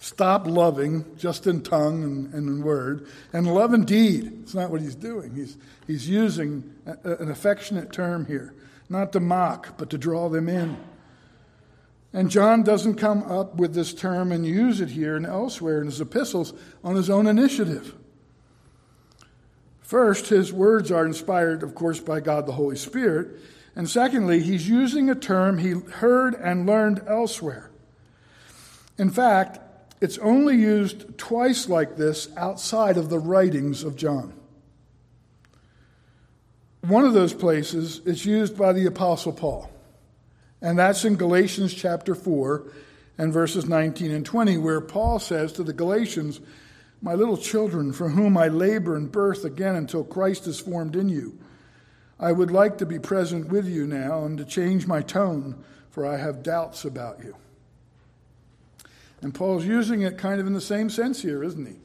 stop 0.00 0.46
loving 0.46 1.04
just 1.16 1.46
in 1.46 1.62
tongue 1.62 2.02
and, 2.02 2.34
and 2.34 2.48
in 2.48 2.64
word, 2.64 3.06
and 3.32 3.46
love 3.46 3.72
in 3.74 3.84
deed. 3.84 4.32
It's 4.42 4.54
not 4.54 4.70
what 4.70 4.80
he's 4.80 4.96
doing. 4.96 5.34
He's, 5.34 5.56
he's 5.86 6.08
using 6.08 6.74
a, 6.86 7.16
an 7.16 7.30
affectionate 7.30 7.92
term 7.92 8.26
here, 8.26 8.54
not 8.88 9.12
to 9.12 9.20
mock, 9.20 9.76
but 9.76 9.90
to 9.90 9.98
draw 9.98 10.28
them 10.28 10.48
in. 10.48 10.76
And 12.12 12.30
John 12.30 12.64
doesn't 12.64 12.94
come 12.94 13.22
up 13.22 13.56
with 13.56 13.74
this 13.74 13.94
term 13.94 14.32
and 14.32 14.44
use 14.44 14.80
it 14.80 14.88
here 14.88 15.16
and 15.16 15.26
elsewhere 15.26 15.80
in 15.80 15.86
his 15.86 16.00
epistles 16.00 16.54
on 16.82 16.96
his 16.96 17.08
own 17.08 17.26
initiative. 17.26 17.94
First, 19.82 20.28
his 20.28 20.52
words 20.52 20.90
are 20.90 21.04
inspired, 21.04 21.62
of 21.62 21.74
course, 21.74 22.00
by 22.00 22.20
God 22.20 22.46
the 22.46 22.52
Holy 22.52 22.76
Spirit. 22.76 23.38
And 23.76 23.88
secondly, 23.88 24.40
he's 24.40 24.68
using 24.68 25.10
a 25.10 25.14
term 25.14 25.58
he 25.58 25.72
heard 25.72 26.34
and 26.34 26.66
learned 26.66 27.02
elsewhere. 27.06 27.70
In 28.98 29.10
fact, 29.10 29.58
it's 30.00 30.18
only 30.18 30.56
used 30.56 31.18
twice 31.18 31.68
like 31.68 31.96
this 31.96 32.28
outside 32.36 32.96
of 32.96 33.10
the 33.10 33.18
writings 33.18 33.82
of 33.82 33.96
John. 33.96 34.32
One 36.82 37.04
of 37.04 37.12
those 37.12 37.34
places 37.34 38.00
is 38.06 38.24
used 38.24 38.56
by 38.56 38.72
the 38.72 38.86
Apostle 38.86 39.32
Paul, 39.32 39.70
and 40.62 40.78
that's 40.78 41.04
in 41.04 41.16
Galatians 41.16 41.74
chapter 41.74 42.14
4 42.14 42.72
and 43.18 43.32
verses 43.32 43.66
19 43.66 44.10
and 44.10 44.24
20, 44.24 44.56
where 44.56 44.80
Paul 44.80 45.18
says 45.18 45.52
to 45.52 45.62
the 45.62 45.74
Galatians, 45.74 46.40
my 47.02 47.14
little 47.14 47.36
children, 47.36 47.92
for 47.92 48.10
whom 48.10 48.36
I 48.36 48.48
labor 48.48 48.96
and 48.96 49.12
birth 49.12 49.44
again 49.44 49.76
until 49.76 50.04
Christ 50.04 50.46
is 50.46 50.60
formed 50.60 50.96
in 50.96 51.10
you. 51.10 51.38
I 52.18 52.32
would 52.32 52.50
like 52.50 52.78
to 52.78 52.86
be 52.86 52.98
present 52.98 53.48
with 53.48 53.66
you 53.66 53.86
now 53.86 54.24
and 54.24 54.38
to 54.38 54.44
change 54.44 54.86
my 54.86 55.02
tone, 55.02 55.62
for 55.90 56.06
I 56.06 56.16
have 56.16 56.42
doubts 56.42 56.84
about 56.84 57.22
you. 57.22 57.36
And 59.22 59.34
Paul's 59.34 59.64
using 59.64 60.02
it 60.02 60.16
kind 60.16 60.40
of 60.40 60.46
in 60.46 60.52
the 60.52 60.60
same 60.60 60.88
sense 60.88 61.20
here, 61.22 61.42
isn't 61.42 61.66
he? 61.66 61.76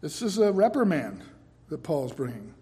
This 0.00 0.20
is 0.20 0.38
a 0.38 0.52
reprimand 0.52 1.22
that 1.68 1.82
Paul's 1.82 2.12
bringing. 2.12 2.54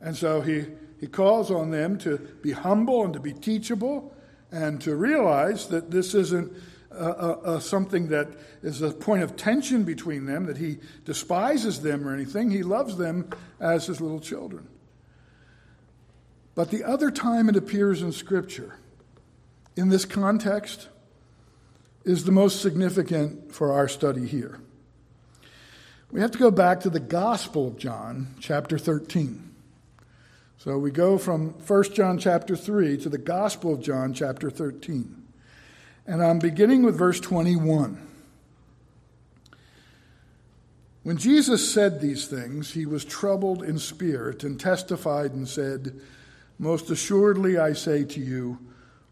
And 0.00 0.16
so 0.16 0.40
he, 0.40 0.66
he 0.98 1.06
calls 1.06 1.50
on 1.50 1.70
them 1.70 1.98
to 1.98 2.18
be 2.42 2.52
humble 2.52 3.04
and 3.04 3.12
to 3.12 3.20
be 3.20 3.32
teachable 3.32 4.14
and 4.50 4.80
to 4.80 4.96
realize 4.96 5.68
that 5.68 5.90
this 5.90 6.14
isn't 6.14 6.52
uh, 6.90 6.94
uh, 6.94 7.58
something 7.58 8.08
that 8.08 8.28
is 8.62 8.82
a 8.82 8.90
point 8.90 9.22
of 9.22 9.36
tension 9.36 9.84
between 9.84 10.26
them, 10.26 10.46
that 10.46 10.58
he 10.58 10.78
despises 11.04 11.80
them 11.80 12.06
or 12.06 12.12
anything. 12.12 12.50
He 12.50 12.62
loves 12.62 12.96
them 12.96 13.30
as 13.60 13.86
his 13.86 14.00
little 14.00 14.20
children. 14.20 14.68
But 16.54 16.70
the 16.70 16.84
other 16.84 17.10
time 17.10 17.48
it 17.48 17.56
appears 17.56 18.02
in 18.02 18.12
Scripture, 18.12 18.78
in 19.74 19.88
this 19.88 20.04
context, 20.04 20.88
is 22.04 22.24
the 22.24 22.32
most 22.32 22.60
significant 22.60 23.52
for 23.54 23.72
our 23.72 23.88
study 23.88 24.26
here. 24.26 24.58
We 26.10 26.20
have 26.20 26.32
to 26.32 26.38
go 26.38 26.50
back 26.50 26.80
to 26.80 26.90
the 26.90 27.00
Gospel 27.00 27.68
of 27.68 27.78
John, 27.78 28.34
chapter 28.40 28.78
13. 28.78 29.50
So 30.58 30.78
we 30.78 30.90
go 30.90 31.16
from 31.18 31.50
1 31.66 31.82
John 31.94 32.18
chapter 32.18 32.54
3 32.54 32.98
to 32.98 33.08
the 33.08 33.18
Gospel 33.18 33.74
of 33.74 33.80
John, 33.80 34.12
chapter 34.12 34.50
13. 34.50 35.22
And 36.06 36.22
I'm 36.22 36.38
beginning 36.38 36.82
with 36.82 36.98
verse 36.98 37.18
21. 37.18 38.08
When 41.02 41.16
Jesus 41.16 41.72
said 41.72 42.00
these 42.00 42.28
things, 42.28 42.72
he 42.72 42.86
was 42.86 43.04
troubled 43.04 43.62
in 43.62 43.78
spirit 43.78 44.44
and 44.44 44.58
testified 44.58 45.32
and 45.32 45.48
said, 45.48 46.00
Most 46.58 46.90
assuredly 46.90 47.58
I 47.58 47.72
say 47.72 48.04
to 48.04 48.20
you, 48.20 48.58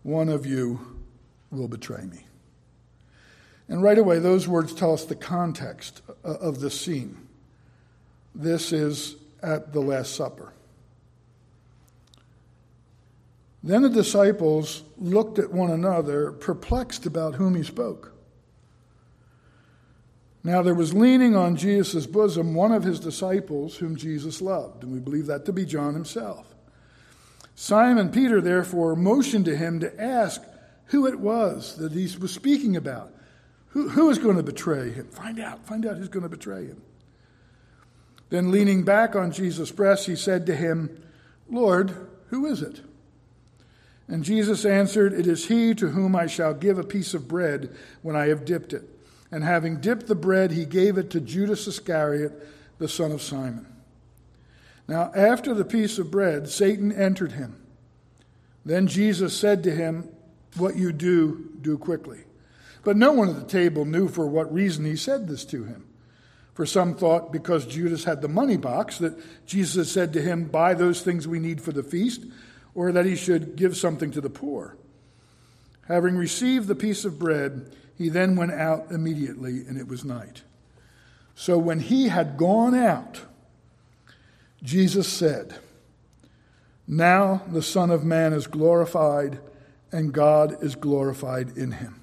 one 0.02 0.28
of 0.28 0.46
you 0.46 1.02
will 1.50 1.66
betray 1.66 2.04
me. 2.04 2.26
And 3.70 3.84
right 3.84 3.98
away, 3.98 4.18
those 4.18 4.48
words 4.48 4.74
tell 4.74 4.92
us 4.92 5.04
the 5.04 5.14
context 5.14 6.02
uh, 6.24 6.28
of 6.28 6.58
the 6.58 6.70
scene. 6.70 7.16
This 8.34 8.72
is 8.72 9.14
at 9.42 9.72
the 9.72 9.80
Last 9.80 10.16
Supper. 10.16 10.52
Then 13.62 13.82
the 13.82 13.88
disciples 13.88 14.82
looked 14.98 15.38
at 15.38 15.52
one 15.52 15.70
another, 15.70 16.32
perplexed 16.32 17.06
about 17.06 17.36
whom 17.36 17.54
he 17.54 17.62
spoke. 17.62 18.12
Now 20.42 20.62
there 20.62 20.74
was 20.74 20.92
leaning 20.92 21.36
on 21.36 21.54
Jesus' 21.54 22.06
bosom 22.06 22.54
one 22.54 22.72
of 22.72 22.82
his 22.82 22.98
disciples 22.98 23.76
whom 23.76 23.94
Jesus 23.94 24.42
loved, 24.42 24.82
and 24.82 24.92
we 24.92 24.98
believe 24.98 25.26
that 25.26 25.44
to 25.44 25.52
be 25.52 25.64
John 25.64 25.94
himself. 25.94 26.54
Simon 27.54 28.10
Peter 28.10 28.40
therefore 28.40 28.96
motioned 28.96 29.44
to 29.44 29.56
him 29.56 29.78
to 29.80 30.00
ask 30.02 30.42
who 30.86 31.06
it 31.06 31.20
was 31.20 31.76
that 31.76 31.92
he 31.92 32.08
was 32.18 32.32
speaking 32.32 32.74
about. 32.74 33.12
Who, 33.70 33.88
who 33.88 34.10
is 34.10 34.18
going 34.18 34.36
to 34.36 34.42
betray 34.42 34.90
him? 34.90 35.08
Find 35.08 35.40
out. 35.40 35.66
Find 35.66 35.86
out 35.86 35.96
who's 35.96 36.08
going 36.08 36.24
to 36.24 36.28
betray 36.28 36.66
him. 36.66 36.82
Then, 38.28 38.50
leaning 38.50 38.84
back 38.84 39.16
on 39.16 39.32
Jesus' 39.32 39.72
breast, 39.72 40.06
he 40.06 40.16
said 40.16 40.46
to 40.46 40.54
him, 40.54 41.02
Lord, 41.48 41.94
who 42.28 42.46
is 42.46 42.62
it? 42.62 42.80
And 44.06 44.24
Jesus 44.24 44.64
answered, 44.64 45.12
It 45.12 45.26
is 45.26 45.46
he 45.46 45.74
to 45.74 45.88
whom 45.88 46.16
I 46.16 46.26
shall 46.26 46.54
give 46.54 46.78
a 46.78 46.84
piece 46.84 47.14
of 47.14 47.28
bread 47.28 47.74
when 48.02 48.16
I 48.16 48.26
have 48.26 48.44
dipped 48.44 48.72
it. 48.72 48.88
And 49.32 49.44
having 49.44 49.80
dipped 49.80 50.06
the 50.06 50.16
bread, 50.16 50.50
he 50.50 50.64
gave 50.64 50.98
it 50.98 51.10
to 51.10 51.20
Judas 51.20 51.66
Iscariot, 51.66 52.32
the 52.78 52.88
son 52.88 53.12
of 53.12 53.22
Simon. 53.22 53.66
Now, 54.88 55.12
after 55.14 55.54
the 55.54 55.64
piece 55.64 55.98
of 55.98 56.10
bread, 56.10 56.48
Satan 56.48 56.90
entered 56.90 57.32
him. 57.32 57.56
Then 58.64 58.88
Jesus 58.88 59.36
said 59.36 59.62
to 59.62 59.70
him, 59.70 60.08
What 60.56 60.76
you 60.76 60.92
do, 60.92 61.50
do 61.60 61.78
quickly. 61.78 62.24
But 62.82 62.96
no 62.96 63.12
one 63.12 63.28
at 63.28 63.36
the 63.36 63.44
table 63.44 63.84
knew 63.84 64.08
for 64.08 64.26
what 64.26 64.52
reason 64.52 64.84
he 64.84 64.96
said 64.96 65.28
this 65.28 65.44
to 65.46 65.64
him. 65.64 65.86
For 66.54 66.66
some 66.66 66.94
thought 66.94 67.32
because 67.32 67.66
Judas 67.66 68.04
had 68.04 68.22
the 68.22 68.28
money 68.28 68.56
box 68.56 68.98
that 68.98 69.18
Jesus 69.46 69.90
said 69.90 70.12
to 70.12 70.22
him, 70.22 70.44
Buy 70.44 70.74
those 70.74 71.02
things 71.02 71.28
we 71.28 71.38
need 71.38 71.60
for 71.60 71.72
the 71.72 71.82
feast 71.82 72.24
or 72.74 72.92
that 72.92 73.06
he 73.06 73.16
should 73.16 73.56
give 73.56 73.76
something 73.76 74.10
to 74.12 74.20
the 74.20 74.30
poor. 74.30 74.76
Having 75.88 76.16
received 76.16 76.68
the 76.68 76.74
piece 76.74 77.04
of 77.04 77.18
bread, 77.18 77.74
he 77.96 78.08
then 78.08 78.36
went 78.36 78.52
out 78.52 78.90
immediately, 78.90 79.64
and 79.66 79.76
it 79.76 79.88
was 79.88 80.04
night. 80.04 80.42
So 81.34 81.58
when 81.58 81.80
he 81.80 82.08
had 82.08 82.36
gone 82.36 82.74
out, 82.74 83.22
Jesus 84.62 85.08
said, 85.08 85.54
Now 86.86 87.42
the 87.50 87.62
Son 87.62 87.90
of 87.90 88.04
Man 88.04 88.32
is 88.32 88.46
glorified, 88.46 89.40
and 89.90 90.12
God 90.12 90.62
is 90.62 90.74
glorified 90.76 91.56
in 91.56 91.72
him. 91.72 91.99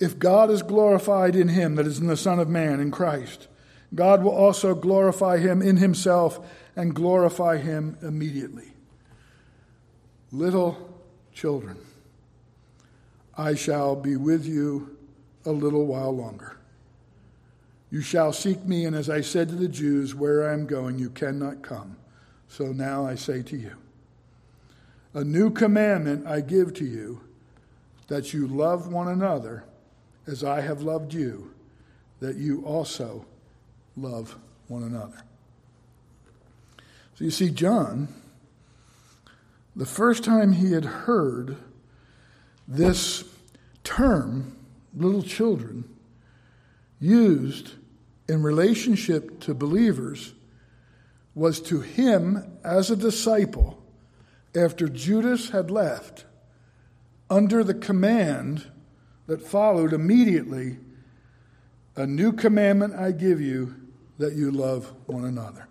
If 0.00 0.18
God 0.18 0.50
is 0.50 0.62
glorified 0.62 1.34
in 1.34 1.48
him, 1.48 1.74
that 1.74 1.86
is 1.86 1.98
in 1.98 2.06
the 2.06 2.16
Son 2.16 2.38
of 2.38 2.48
Man, 2.48 2.80
in 2.80 2.90
Christ, 2.90 3.48
God 3.94 4.22
will 4.22 4.32
also 4.32 4.74
glorify 4.74 5.38
him 5.38 5.60
in 5.60 5.78
himself 5.78 6.46
and 6.76 6.94
glorify 6.94 7.56
him 7.56 7.96
immediately. 8.02 8.72
Little 10.30 10.94
children, 11.32 11.78
I 13.36 13.54
shall 13.54 13.96
be 13.96 14.16
with 14.16 14.46
you 14.46 14.96
a 15.44 15.50
little 15.50 15.86
while 15.86 16.14
longer. 16.14 16.56
You 17.90 18.02
shall 18.02 18.32
seek 18.32 18.64
me, 18.64 18.84
and 18.84 18.94
as 18.94 19.08
I 19.08 19.22
said 19.22 19.48
to 19.48 19.54
the 19.54 19.68
Jews, 19.68 20.14
where 20.14 20.48
I 20.48 20.52
am 20.52 20.66
going, 20.66 20.98
you 20.98 21.10
cannot 21.10 21.62
come. 21.62 21.96
So 22.48 22.66
now 22.66 23.06
I 23.06 23.14
say 23.14 23.42
to 23.42 23.56
you, 23.56 23.72
a 25.14 25.24
new 25.24 25.50
commandment 25.50 26.26
I 26.26 26.40
give 26.42 26.74
to 26.74 26.84
you, 26.84 27.22
that 28.08 28.32
you 28.32 28.46
love 28.46 28.92
one 28.92 29.08
another 29.08 29.64
as 30.28 30.44
I 30.44 30.60
have 30.60 30.82
loved 30.82 31.14
you, 31.14 31.54
that 32.20 32.36
you 32.36 32.62
also 32.64 33.24
love 33.96 34.36
one 34.68 34.82
another. 34.82 35.22
So 37.14 37.24
you 37.24 37.30
see, 37.30 37.50
John, 37.50 38.08
the 39.74 39.86
first 39.86 40.24
time 40.24 40.52
he 40.52 40.72
had 40.72 40.84
heard 40.84 41.56
this 42.68 43.24
term, 43.82 44.56
little 44.94 45.22
children, 45.22 45.84
used 47.00 47.72
in 48.28 48.42
relationship 48.42 49.40
to 49.40 49.54
believers 49.54 50.34
was 51.34 51.60
to 51.60 51.80
him 51.80 52.58
as 52.62 52.90
a 52.90 52.96
disciple 52.96 53.82
after 54.54 54.88
Judas 54.88 55.50
had 55.50 55.70
left 55.70 56.26
under 57.30 57.64
the 57.64 57.74
command 57.74 58.66
that 59.28 59.42
followed 59.42 59.92
immediately 59.92 60.78
a 61.94 62.06
new 62.06 62.32
commandment 62.32 62.94
I 62.94 63.12
give 63.12 63.40
you 63.40 63.74
that 64.18 64.34
you 64.34 64.50
love 64.50 64.92
one 65.06 65.24
another. 65.24 65.68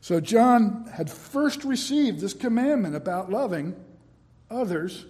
So 0.00 0.20
John 0.20 0.88
had 0.94 1.10
first 1.10 1.64
received 1.64 2.20
this 2.20 2.32
commandment 2.32 2.94
about 2.94 3.30
loving 3.30 3.76
others 4.50 5.04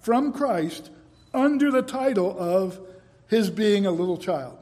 from 0.00 0.32
Christ 0.32 0.90
under 1.32 1.70
the 1.70 1.82
title 1.82 2.36
of 2.38 2.78
his 3.28 3.50
being 3.50 3.86
a 3.86 3.90
little 3.90 4.18
child. 4.18 4.58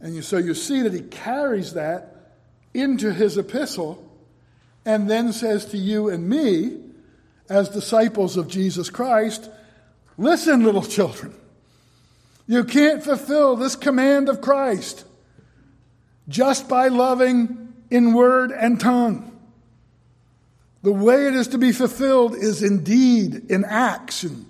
And 0.00 0.24
so 0.24 0.38
you 0.38 0.54
see 0.54 0.82
that 0.82 0.94
he 0.94 1.00
carries 1.00 1.74
that 1.74 2.36
into 2.72 3.12
his 3.12 3.36
epistle 3.36 4.08
and 4.86 5.10
then 5.10 5.32
says 5.32 5.66
to 5.66 5.76
you 5.76 6.08
and 6.08 6.28
me, 6.28 6.78
as 7.50 7.68
disciples 7.68 8.36
of 8.36 8.46
Jesus 8.46 8.90
Christ, 8.90 9.50
listen, 10.18 10.62
little 10.62 10.82
children, 10.82 11.34
you 12.46 12.64
can't 12.64 13.02
fulfill 13.02 13.56
this 13.56 13.76
command 13.76 14.28
of 14.28 14.42
Christ 14.42 15.04
just 16.28 16.68
by 16.68 16.88
loving 16.88 17.72
in 17.90 18.12
word 18.12 18.50
and 18.50 18.78
tongue. 18.78 19.24
The 20.82 20.92
way 20.92 21.26
it 21.26 21.34
is 21.34 21.48
to 21.48 21.58
be 21.58 21.72
fulfilled 21.72 22.34
is 22.34 22.62
indeed 22.62 23.50
in 23.50 23.64
action 23.64 24.46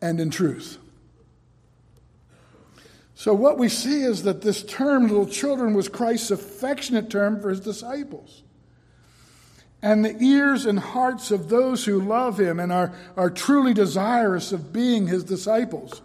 and 0.00 0.20
in 0.20 0.30
truth. 0.30 0.78
So, 3.14 3.34
what 3.34 3.58
we 3.58 3.68
see 3.68 4.02
is 4.02 4.22
that 4.22 4.42
this 4.42 4.62
term, 4.62 5.08
little 5.08 5.26
children, 5.26 5.74
was 5.74 5.88
Christ's 5.88 6.30
affectionate 6.30 7.10
term 7.10 7.42
for 7.42 7.50
his 7.50 7.60
disciples. 7.60 8.42
And 9.80 10.04
the 10.04 10.16
ears 10.20 10.66
and 10.66 10.78
hearts 10.78 11.30
of 11.30 11.48
those 11.48 11.84
who 11.84 12.00
love 12.00 12.40
him 12.40 12.58
and 12.58 12.72
are, 12.72 12.92
are 13.16 13.30
truly 13.30 13.72
desirous 13.72 14.50
of 14.50 14.72
being 14.72 15.06
his 15.06 15.22
disciples 15.22 16.02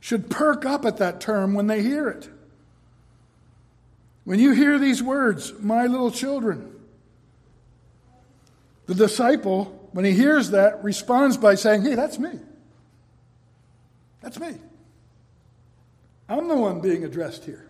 should 0.00 0.30
perk 0.30 0.66
up 0.66 0.84
at 0.84 0.98
that 0.98 1.20
term 1.20 1.54
when 1.54 1.66
they 1.66 1.82
hear 1.82 2.08
it. 2.08 2.28
When 4.24 4.38
you 4.38 4.52
hear 4.52 4.78
these 4.78 5.02
words, 5.02 5.52
my 5.60 5.86
little 5.86 6.10
children, 6.10 6.74
the 8.86 8.94
disciple, 8.94 9.88
when 9.92 10.04
he 10.04 10.12
hears 10.12 10.50
that, 10.50 10.84
responds 10.84 11.36
by 11.36 11.54
saying, 11.54 11.82
Hey, 11.82 11.94
that's 11.94 12.18
me. 12.18 12.38
That's 14.20 14.38
me. 14.38 14.58
I'm 16.28 16.48
the 16.48 16.56
one 16.56 16.80
being 16.80 17.04
addressed 17.04 17.44
here. 17.44 17.69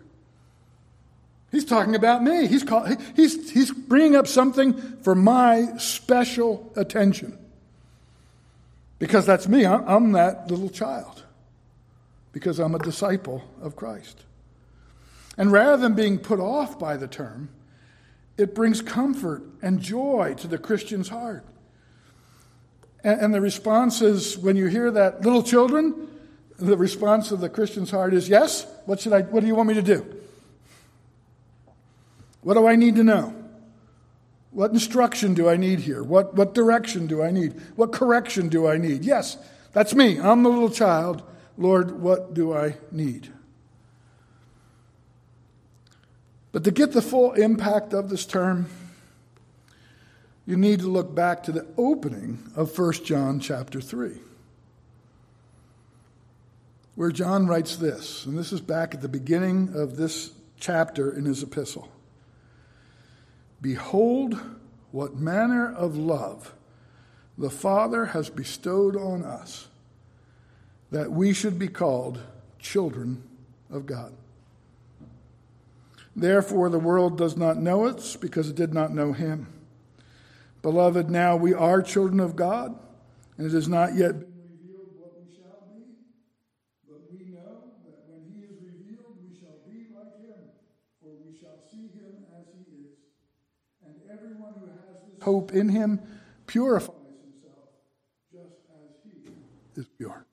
He's 1.51 1.65
talking 1.65 1.95
about 1.95 2.23
me. 2.23 2.47
He's, 2.47 2.63
call, 2.63 2.87
he's, 3.15 3.51
he's 3.51 3.71
bringing 3.71 4.15
up 4.15 4.25
something 4.25 4.73
for 5.01 5.15
my 5.15 5.75
special 5.77 6.71
attention. 6.77 7.37
Because 8.99 9.25
that's 9.25 9.47
me. 9.47 9.65
I'm, 9.65 9.83
I'm 9.87 10.11
that 10.13 10.49
little 10.49 10.69
child. 10.69 11.23
Because 12.31 12.59
I'm 12.59 12.73
a 12.73 12.79
disciple 12.79 13.43
of 13.61 13.75
Christ. 13.75 14.23
And 15.37 15.51
rather 15.51 15.75
than 15.75 15.93
being 15.93 16.19
put 16.19 16.39
off 16.39 16.79
by 16.79 16.95
the 16.95 17.07
term, 17.07 17.49
it 18.37 18.55
brings 18.55 18.81
comfort 18.81 19.43
and 19.61 19.81
joy 19.81 20.35
to 20.37 20.47
the 20.47 20.57
Christian's 20.57 21.09
heart. 21.09 21.45
And, 23.03 23.19
and 23.19 23.33
the 23.33 23.41
response 23.41 24.01
is 24.01 24.37
when 24.37 24.55
you 24.55 24.67
hear 24.67 24.89
that, 24.91 25.21
little 25.21 25.43
children, 25.43 26.07
the 26.57 26.77
response 26.77 27.31
of 27.31 27.41
the 27.41 27.49
Christian's 27.49 27.91
heart 27.91 28.13
is, 28.13 28.29
Yes, 28.29 28.65
what, 28.85 29.01
should 29.01 29.11
I, 29.11 29.23
what 29.23 29.41
do 29.41 29.47
you 29.47 29.55
want 29.55 29.67
me 29.67 29.75
to 29.75 29.81
do? 29.81 30.20
What 32.41 32.55
do 32.55 32.67
I 32.67 32.75
need 32.75 32.95
to 32.95 33.03
know? 33.03 33.35
What 34.51 34.71
instruction 34.71 35.33
do 35.33 35.47
I 35.47 35.55
need 35.55 35.79
here? 35.79 36.03
What, 36.03 36.35
what 36.35 36.53
direction 36.53 37.07
do 37.07 37.23
I 37.23 37.31
need? 37.31 37.53
What 37.75 37.93
correction 37.93 38.49
do 38.49 38.67
I 38.67 38.77
need? 38.77 39.05
Yes, 39.05 39.37
that's 39.71 39.95
me. 39.95 40.19
I'm 40.19 40.43
the 40.43 40.49
little 40.49 40.69
child. 40.69 41.23
Lord, 41.57 42.01
what 42.01 42.33
do 42.33 42.53
I 42.53 42.75
need? 42.91 43.31
But 46.51 46.65
to 46.65 46.71
get 46.71 46.91
the 46.91 47.01
full 47.01 47.31
impact 47.33 47.93
of 47.93 48.09
this 48.09 48.25
term, 48.25 48.67
you 50.45 50.57
need 50.57 50.79
to 50.79 50.87
look 50.87 51.15
back 51.15 51.43
to 51.43 51.53
the 51.53 51.65
opening 51.77 52.39
of 52.55 52.77
1 52.77 52.93
John 53.05 53.39
chapter 53.39 53.79
3 53.79 54.19
where 56.95 57.11
John 57.11 57.47
writes 57.47 57.77
this, 57.77 58.25
and 58.25 58.37
this 58.37 58.51
is 58.51 58.61
back 58.61 58.93
at 58.93 59.01
the 59.01 59.07
beginning 59.07 59.71
of 59.73 59.95
this 59.95 60.31
chapter 60.59 61.11
in 61.11 61.25
his 61.25 61.41
epistle 61.41 61.89
Behold, 63.61 64.39
what 64.91 65.15
manner 65.15 65.73
of 65.73 65.95
love 65.95 66.53
the 67.37 67.49
Father 67.49 68.07
has 68.07 68.29
bestowed 68.29 68.95
on 68.95 69.23
us, 69.23 69.67
that 70.91 71.11
we 71.11 71.33
should 71.33 71.57
be 71.57 71.67
called 71.67 72.19
children 72.59 73.23
of 73.69 73.85
God. 73.85 74.13
Therefore, 76.15 76.69
the 76.69 76.79
world 76.79 77.17
does 77.17 77.37
not 77.37 77.57
know 77.57 77.85
us 77.85 78.15
because 78.15 78.49
it 78.49 78.55
did 78.55 78.73
not 78.73 78.93
know 78.93 79.13
him. 79.13 79.47
Beloved, 80.61 81.09
now 81.09 81.35
we 81.35 81.53
are 81.53 81.81
children 81.81 82.19
of 82.19 82.35
God, 82.35 82.77
and 83.37 83.47
it 83.47 83.53
is 83.53 83.67
not 83.67 83.95
yet 83.95 84.15
hope 95.21 95.53
in 95.53 95.69
him 95.69 95.99
purifies 96.47 96.89
himself 96.89 97.69
just 98.31 98.53
as 98.69 98.89
he 99.03 99.79
is 99.79 99.87
pure. 99.97 100.25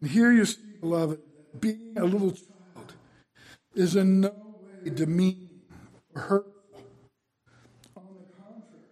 And 0.00 0.10
here 0.10 0.30
you 0.30 0.44
see, 0.44 0.60
beloved, 0.80 1.18
being 1.58 1.94
a 1.96 2.04
little 2.04 2.32
child 2.32 2.92
is 3.74 3.96
in 3.96 4.20
no 4.20 4.28
way 4.28 4.90
demeaning 4.90 5.48
or 6.14 6.20
hurtful. 6.22 6.52
On 7.96 8.02
the 8.14 8.36
contrary, 8.36 8.88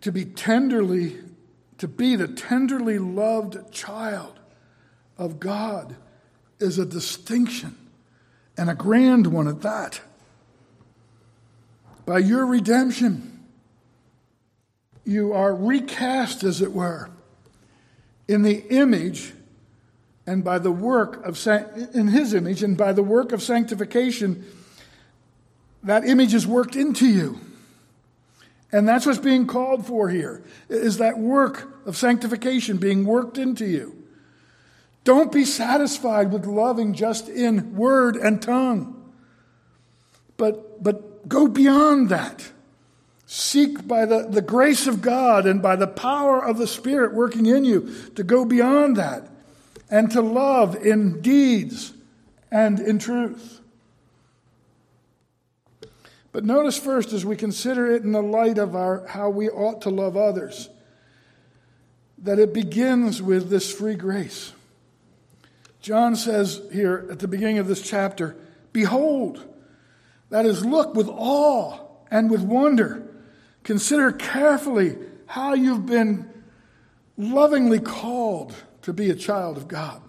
to 0.00 0.12
be 0.12 0.24
tenderly, 0.24 1.18
to 1.78 1.88
be 1.88 2.14
the 2.14 2.28
tenderly 2.28 2.98
loved 2.98 3.72
child 3.72 4.38
of 5.18 5.40
God 5.40 5.96
is 6.60 6.78
a 6.78 6.86
distinction 6.86 7.76
and 8.56 8.70
a 8.70 8.74
grand 8.74 9.26
one 9.26 9.48
at 9.48 9.62
that 9.62 10.00
by 12.06 12.18
your 12.18 12.46
redemption, 12.46 13.40
you 15.04 15.32
are 15.32 15.54
recast, 15.54 16.44
as 16.44 16.60
it 16.60 16.72
were, 16.72 17.10
in 18.26 18.42
the 18.42 18.66
image 18.68 19.32
and 20.26 20.42
by 20.42 20.58
the 20.58 20.72
work 20.72 21.24
of 21.24 21.46
in 21.94 22.08
his 22.08 22.32
image 22.32 22.62
and 22.62 22.76
by 22.76 22.92
the 22.92 23.02
work 23.02 23.32
of 23.32 23.42
sanctification. 23.42 24.44
That 25.82 26.06
image 26.06 26.32
is 26.32 26.46
worked 26.46 26.76
into 26.76 27.06
you. 27.06 27.40
And 28.72 28.88
that's 28.88 29.04
what's 29.04 29.18
being 29.18 29.46
called 29.46 29.86
for 29.86 30.08
here 30.08 30.42
is 30.68 30.96
that 30.96 31.18
work 31.18 31.86
of 31.86 31.96
sanctification 31.96 32.78
being 32.78 33.04
worked 33.04 33.36
into 33.36 33.66
you. 33.66 34.02
Don't 35.04 35.30
be 35.30 35.44
satisfied 35.44 36.32
with 36.32 36.46
loving 36.46 36.94
just 36.94 37.28
in 37.28 37.76
word 37.76 38.16
and 38.16 38.40
tongue 38.40 39.04
but 40.36 40.82
but 40.82 41.13
go 41.28 41.48
beyond 41.48 42.08
that. 42.10 42.50
Seek 43.26 43.88
by 43.88 44.04
the, 44.04 44.28
the 44.28 44.42
grace 44.42 44.86
of 44.86 45.00
God 45.02 45.46
and 45.46 45.62
by 45.62 45.76
the 45.76 45.86
power 45.86 46.44
of 46.44 46.58
the 46.58 46.66
Spirit 46.66 47.14
working 47.14 47.46
in 47.46 47.64
you 47.64 47.92
to 48.14 48.22
go 48.22 48.44
beyond 48.44 48.96
that 48.96 49.28
and 49.90 50.10
to 50.12 50.20
love 50.20 50.76
in 50.76 51.20
deeds 51.20 51.92
and 52.50 52.78
in 52.78 52.98
truth. 52.98 53.60
But 56.32 56.44
notice 56.44 56.78
first, 56.78 57.12
as 57.12 57.24
we 57.24 57.36
consider 57.36 57.90
it 57.90 58.02
in 58.02 58.12
the 58.12 58.22
light 58.22 58.58
of 58.58 58.74
our, 58.74 59.06
how 59.06 59.30
we 59.30 59.48
ought 59.48 59.82
to 59.82 59.90
love 59.90 60.16
others, 60.16 60.68
that 62.18 62.38
it 62.38 62.52
begins 62.52 63.22
with 63.22 63.50
this 63.50 63.72
free 63.72 63.94
grace. 63.94 64.52
John 65.80 66.16
says 66.16 66.60
here 66.72 67.06
at 67.10 67.20
the 67.20 67.28
beginning 67.28 67.58
of 67.58 67.68
this 67.68 67.82
chapter, 67.82 68.36
Behold, 68.72 69.44
that 70.30 70.46
is, 70.46 70.64
look 70.64 70.94
with 70.94 71.08
awe 71.08 71.78
and 72.10 72.30
with 72.30 72.42
wonder. 72.42 73.06
Consider 73.62 74.12
carefully 74.12 74.96
how 75.26 75.54
you've 75.54 75.86
been 75.86 76.28
lovingly 77.16 77.80
called 77.80 78.54
to 78.82 78.92
be 78.92 79.10
a 79.10 79.14
child 79.14 79.56
of 79.56 79.68
God. 79.68 80.02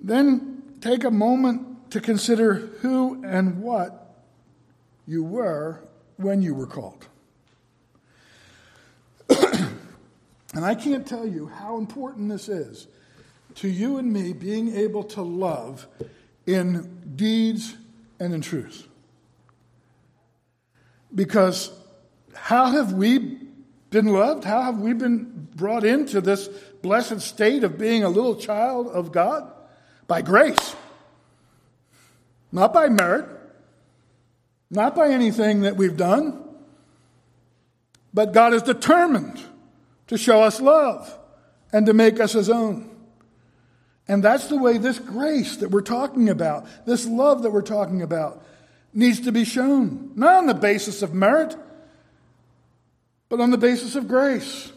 Then 0.00 0.62
take 0.80 1.04
a 1.04 1.10
moment 1.10 1.90
to 1.92 2.00
consider 2.00 2.54
who 2.54 3.22
and 3.24 3.62
what 3.62 4.16
you 5.06 5.22
were 5.22 5.84
when 6.16 6.42
you 6.42 6.54
were 6.54 6.66
called. 6.66 7.06
and 9.28 10.64
I 10.64 10.74
can't 10.74 11.06
tell 11.06 11.26
you 11.26 11.46
how 11.46 11.78
important 11.78 12.28
this 12.28 12.48
is 12.48 12.88
to 13.56 13.68
you 13.68 13.98
and 13.98 14.12
me 14.12 14.32
being 14.32 14.74
able 14.74 15.04
to 15.04 15.22
love 15.22 15.86
in 16.46 17.00
deeds 17.16 17.76
and 18.18 18.34
in 18.34 18.40
truth. 18.40 18.86
Because 21.14 21.70
how 22.34 22.70
have 22.70 22.92
we 22.92 23.38
been 23.90 24.06
loved? 24.06 24.44
How 24.44 24.62
have 24.62 24.78
we 24.78 24.92
been 24.94 25.48
brought 25.54 25.84
into 25.84 26.20
this 26.20 26.48
blessed 26.80 27.20
state 27.20 27.64
of 27.64 27.78
being 27.78 28.04
a 28.04 28.08
little 28.08 28.36
child 28.36 28.88
of 28.88 29.12
God? 29.12 29.50
By 30.06 30.22
grace. 30.22 30.74
Not 32.50 32.72
by 32.74 32.88
merit, 32.88 33.26
not 34.70 34.94
by 34.94 35.08
anything 35.08 35.62
that 35.62 35.76
we've 35.76 35.96
done, 35.96 36.42
but 38.12 38.32
God 38.32 38.52
is 38.52 38.62
determined 38.62 39.40
to 40.08 40.18
show 40.18 40.42
us 40.42 40.60
love 40.60 41.18
and 41.72 41.86
to 41.86 41.94
make 41.94 42.20
us 42.20 42.32
his 42.32 42.50
own. 42.50 42.91
And 44.12 44.22
that's 44.22 44.48
the 44.48 44.58
way 44.58 44.76
this 44.76 44.98
grace 44.98 45.56
that 45.56 45.70
we're 45.70 45.80
talking 45.80 46.28
about, 46.28 46.66
this 46.84 47.06
love 47.06 47.44
that 47.44 47.50
we're 47.50 47.62
talking 47.62 48.02
about, 48.02 48.44
needs 48.92 49.20
to 49.20 49.32
be 49.32 49.46
shown. 49.46 50.12
Not 50.16 50.34
on 50.34 50.46
the 50.46 50.52
basis 50.52 51.00
of 51.00 51.14
merit, 51.14 51.56
but 53.30 53.40
on 53.40 53.50
the 53.50 53.56
basis 53.56 53.96
of 53.96 54.08
grace. 54.08 54.70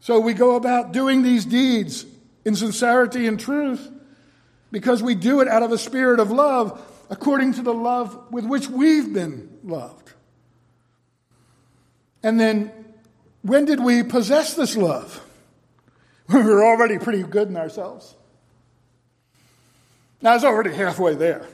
So 0.00 0.20
we 0.20 0.34
go 0.34 0.56
about 0.56 0.92
doing 0.92 1.22
these 1.22 1.46
deeds 1.46 2.04
in 2.44 2.54
sincerity 2.54 3.26
and 3.26 3.40
truth 3.40 3.90
because 4.70 5.02
we 5.02 5.14
do 5.14 5.40
it 5.40 5.48
out 5.48 5.62
of 5.62 5.72
a 5.72 5.78
spirit 5.78 6.20
of 6.20 6.30
love 6.30 6.86
according 7.08 7.54
to 7.54 7.62
the 7.62 7.72
love 7.72 8.30
with 8.30 8.44
which 8.44 8.68
we've 8.68 9.14
been 9.14 9.56
loved. 9.64 10.12
And 12.22 12.38
then 12.38 12.72
when 13.40 13.64
did 13.64 13.82
we 13.82 14.02
possess 14.02 14.52
this 14.52 14.76
love? 14.76 15.24
We 16.32 16.42
were 16.42 16.64
already 16.64 16.98
pretty 16.98 17.22
good 17.22 17.48
in 17.48 17.56
ourselves. 17.56 18.14
I 20.22 20.34
was 20.34 20.44
already 20.44 20.74
halfway 20.74 21.14
there. 21.14 21.46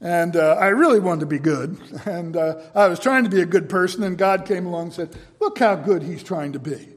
And 0.00 0.36
uh, 0.36 0.54
I 0.54 0.68
really 0.68 1.00
wanted 1.00 1.20
to 1.20 1.26
be 1.26 1.38
good. 1.38 1.78
And 2.04 2.36
uh, 2.36 2.60
I 2.74 2.88
was 2.88 2.98
trying 2.98 3.24
to 3.24 3.30
be 3.30 3.40
a 3.40 3.46
good 3.46 3.68
person, 3.68 4.02
and 4.02 4.16
God 4.16 4.44
came 4.46 4.66
along 4.66 4.86
and 4.86 4.92
said, 4.92 5.16
Look 5.40 5.58
how 5.58 5.76
good 5.76 6.02
he's 6.02 6.22
trying 6.22 6.52
to 6.52 6.58
be. 6.58 6.88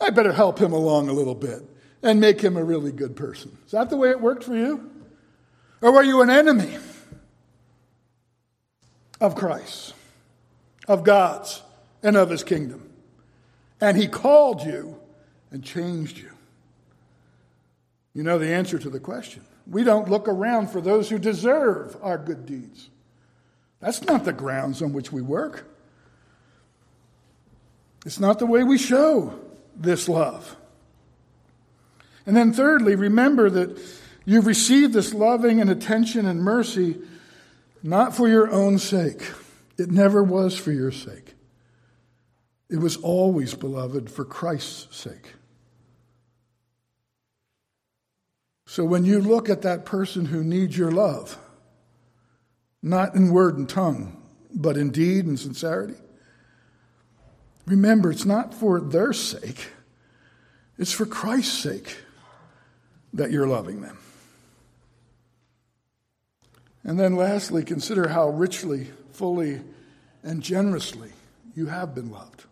I 0.00 0.10
better 0.10 0.32
help 0.32 0.58
him 0.58 0.72
along 0.72 1.08
a 1.08 1.12
little 1.12 1.34
bit 1.34 1.62
and 2.02 2.20
make 2.20 2.40
him 2.40 2.56
a 2.56 2.64
really 2.64 2.92
good 2.92 3.16
person. 3.16 3.56
Is 3.66 3.72
that 3.72 3.90
the 3.90 3.96
way 3.96 4.10
it 4.10 4.20
worked 4.20 4.44
for 4.44 4.56
you? 4.56 4.90
Or 5.82 5.92
were 5.92 6.02
you 6.02 6.22
an 6.22 6.30
enemy 6.30 6.76
of 9.20 9.34
Christ, 9.34 9.94
of 10.88 11.04
God's, 11.04 11.62
and 12.02 12.16
of 12.16 12.30
his 12.30 12.44
kingdom? 12.44 12.90
And 13.80 13.96
he 13.96 14.08
called 14.08 14.62
you 14.62 14.99
and 15.50 15.62
changed 15.64 16.18
you. 16.18 16.30
You 18.14 18.22
know 18.22 18.38
the 18.38 18.52
answer 18.52 18.78
to 18.78 18.90
the 18.90 19.00
question. 19.00 19.44
We 19.66 19.84
don't 19.84 20.10
look 20.10 20.26
around 20.26 20.70
for 20.70 20.80
those 20.80 21.08
who 21.08 21.18
deserve 21.18 21.96
our 22.02 22.18
good 22.18 22.46
deeds. 22.46 22.90
That's 23.80 24.02
not 24.02 24.24
the 24.24 24.32
grounds 24.32 24.82
on 24.82 24.92
which 24.92 25.12
we 25.12 25.22
work. 25.22 25.66
It's 28.04 28.20
not 28.20 28.38
the 28.38 28.46
way 28.46 28.64
we 28.64 28.78
show 28.78 29.38
this 29.76 30.08
love. 30.08 30.56
And 32.26 32.36
then, 32.36 32.52
thirdly, 32.52 32.94
remember 32.94 33.48
that 33.50 33.80
you've 34.24 34.46
received 34.46 34.92
this 34.92 35.14
loving 35.14 35.60
and 35.60 35.70
attention 35.70 36.26
and 36.26 36.42
mercy 36.42 36.98
not 37.82 38.14
for 38.14 38.28
your 38.28 38.50
own 38.50 38.78
sake. 38.78 39.22
It 39.78 39.90
never 39.90 40.22
was 40.22 40.56
for 40.56 40.72
your 40.72 40.92
sake. 40.92 41.34
It 42.68 42.78
was 42.78 42.96
always, 42.98 43.54
beloved, 43.54 44.10
for 44.10 44.24
Christ's 44.24 44.96
sake. 44.96 45.34
So 48.70 48.84
when 48.84 49.04
you 49.04 49.20
look 49.20 49.48
at 49.50 49.62
that 49.62 49.84
person 49.84 50.26
who 50.26 50.44
needs 50.44 50.78
your 50.78 50.92
love, 50.92 51.36
not 52.80 53.16
in 53.16 53.32
word 53.32 53.58
and 53.58 53.68
tongue, 53.68 54.22
but 54.54 54.76
in 54.76 54.92
deed 54.92 55.26
and 55.26 55.36
sincerity, 55.36 55.96
remember 57.66 58.12
it's 58.12 58.24
not 58.24 58.54
for 58.54 58.80
their 58.80 59.12
sake, 59.12 59.70
it's 60.78 60.92
for 60.92 61.04
Christ's 61.04 61.58
sake 61.58 61.96
that 63.12 63.32
you're 63.32 63.48
loving 63.48 63.80
them. 63.80 63.98
And 66.84 66.96
then 66.96 67.16
lastly, 67.16 67.64
consider 67.64 68.06
how 68.06 68.28
richly, 68.28 68.86
fully, 69.10 69.62
and 70.22 70.44
generously 70.44 71.10
you 71.56 71.66
have 71.66 71.92
been 71.92 72.12
loved. 72.12 72.44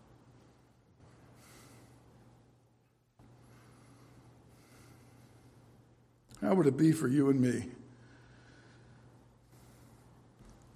How 6.41 6.55
would 6.55 6.67
it 6.67 6.77
be 6.77 6.93
for 6.93 7.09
you 7.09 7.31
and 7.31 7.41
me 7.41 7.71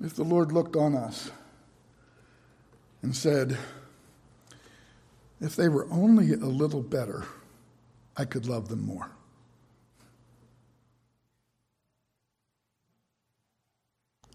if 0.04 0.14
the 0.14 0.24
Lord 0.24 0.50
looked 0.50 0.74
on 0.74 0.96
us 0.96 1.30
and 3.02 3.14
said, 3.14 3.56
if 5.40 5.54
they 5.54 5.68
were 5.68 5.86
only 5.90 6.32
a 6.32 6.36
little 6.36 6.82
better, 6.82 7.24
I 8.16 8.24
could 8.24 8.46
love 8.46 8.68
them 8.68 8.84
more? 8.84 9.10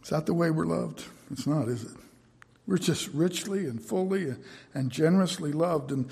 Is 0.03 0.09
that 0.09 0.25
the 0.25 0.33
way 0.33 0.51
we're 0.51 0.65
loved? 0.65 1.03
It's 1.31 1.45
not, 1.45 1.67
is 1.67 1.83
it? 1.83 1.97
We're 2.65 2.77
just 2.77 3.09
richly 3.09 3.65
and 3.65 3.81
fully 3.81 4.33
and 4.73 4.89
generously 4.89 5.51
loved, 5.51 5.91
and 5.91 6.09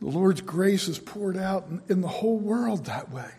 the 0.00 0.08
Lord's 0.08 0.42
grace 0.42 0.88
is 0.88 0.98
poured 0.98 1.36
out 1.36 1.66
in 1.88 2.02
the 2.02 2.08
whole 2.08 2.38
world 2.38 2.84
that 2.84 3.10
way. 3.10 3.30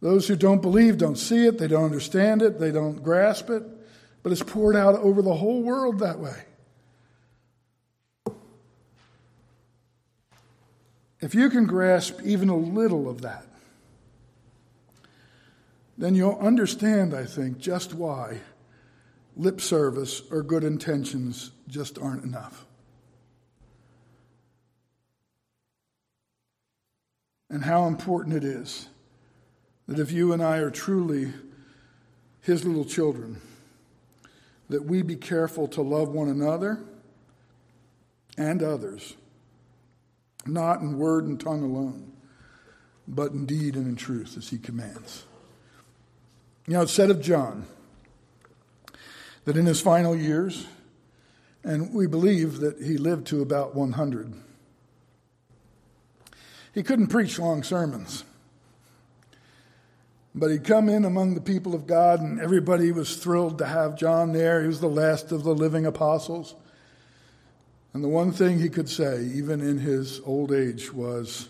Those 0.00 0.26
who 0.28 0.36
don't 0.36 0.62
believe 0.62 0.98
don't 0.98 1.16
see 1.16 1.46
it, 1.46 1.58
they 1.58 1.68
don't 1.68 1.84
understand 1.84 2.42
it, 2.42 2.58
they 2.58 2.72
don't 2.72 3.02
grasp 3.02 3.50
it, 3.50 3.62
but 4.22 4.32
it's 4.32 4.42
poured 4.42 4.76
out 4.76 4.96
over 4.96 5.20
the 5.20 5.34
whole 5.34 5.62
world 5.62 5.98
that 5.98 6.18
way. 6.18 6.44
If 11.20 11.34
you 11.34 11.50
can 11.50 11.66
grasp 11.66 12.20
even 12.24 12.48
a 12.48 12.56
little 12.56 13.08
of 13.08 13.20
that, 13.20 13.44
then 15.98 16.14
you'll 16.14 16.38
understand, 16.40 17.12
I 17.12 17.26
think, 17.26 17.58
just 17.58 17.92
why 17.92 18.40
lip 19.36 19.60
service 19.60 20.22
or 20.30 20.42
good 20.42 20.64
intentions 20.64 21.50
just 21.68 21.98
aren't 21.98 22.24
enough. 22.24 22.64
And 27.50 27.64
how 27.64 27.86
important 27.86 28.36
it 28.36 28.44
is 28.44 28.88
that 29.90 29.98
if 29.98 30.12
you 30.12 30.32
and 30.32 30.40
I 30.40 30.58
are 30.58 30.70
truly 30.70 31.32
his 32.42 32.64
little 32.64 32.84
children, 32.84 33.40
that 34.68 34.84
we 34.84 35.02
be 35.02 35.16
careful 35.16 35.66
to 35.66 35.82
love 35.82 36.10
one 36.10 36.28
another 36.28 36.78
and 38.38 38.62
others, 38.62 39.16
not 40.46 40.80
in 40.80 40.96
word 40.96 41.24
and 41.24 41.40
tongue 41.40 41.64
alone, 41.64 42.12
but 43.08 43.32
in 43.32 43.46
deed 43.46 43.74
and 43.74 43.88
in 43.88 43.96
truth, 43.96 44.36
as 44.38 44.50
he 44.50 44.58
commands. 44.58 45.24
You 46.68 46.74
know, 46.74 46.82
it's 46.82 46.92
said 46.92 47.10
of 47.10 47.20
John 47.20 47.66
that 49.44 49.56
in 49.56 49.66
his 49.66 49.80
final 49.80 50.14
years, 50.14 50.68
and 51.64 51.92
we 51.92 52.06
believe 52.06 52.60
that 52.60 52.80
he 52.80 52.96
lived 52.96 53.26
to 53.26 53.42
about 53.42 53.74
100, 53.74 54.34
he 56.72 56.84
couldn't 56.84 57.08
preach 57.08 57.40
long 57.40 57.64
sermons. 57.64 58.22
But 60.34 60.50
he'd 60.50 60.64
come 60.64 60.88
in 60.88 61.04
among 61.04 61.34
the 61.34 61.40
people 61.40 61.74
of 61.74 61.86
God, 61.86 62.20
and 62.20 62.40
everybody 62.40 62.92
was 62.92 63.16
thrilled 63.16 63.58
to 63.58 63.66
have 63.66 63.98
John 63.98 64.32
there. 64.32 64.60
He 64.60 64.68
was 64.68 64.80
the 64.80 64.88
last 64.88 65.32
of 65.32 65.42
the 65.42 65.54
living 65.54 65.86
apostles. 65.86 66.54
And 67.92 68.04
the 68.04 68.08
one 68.08 68.30
thing 68.30 68.58
he 68.58 68.68
could 68.68 68.88
say, 68.88 69.24
even 69.34 69.60
in 69.60 69.78
his 69.78 70.20
old 70.24 70.52
age, 70.52 70.92
was, 70.92 71.48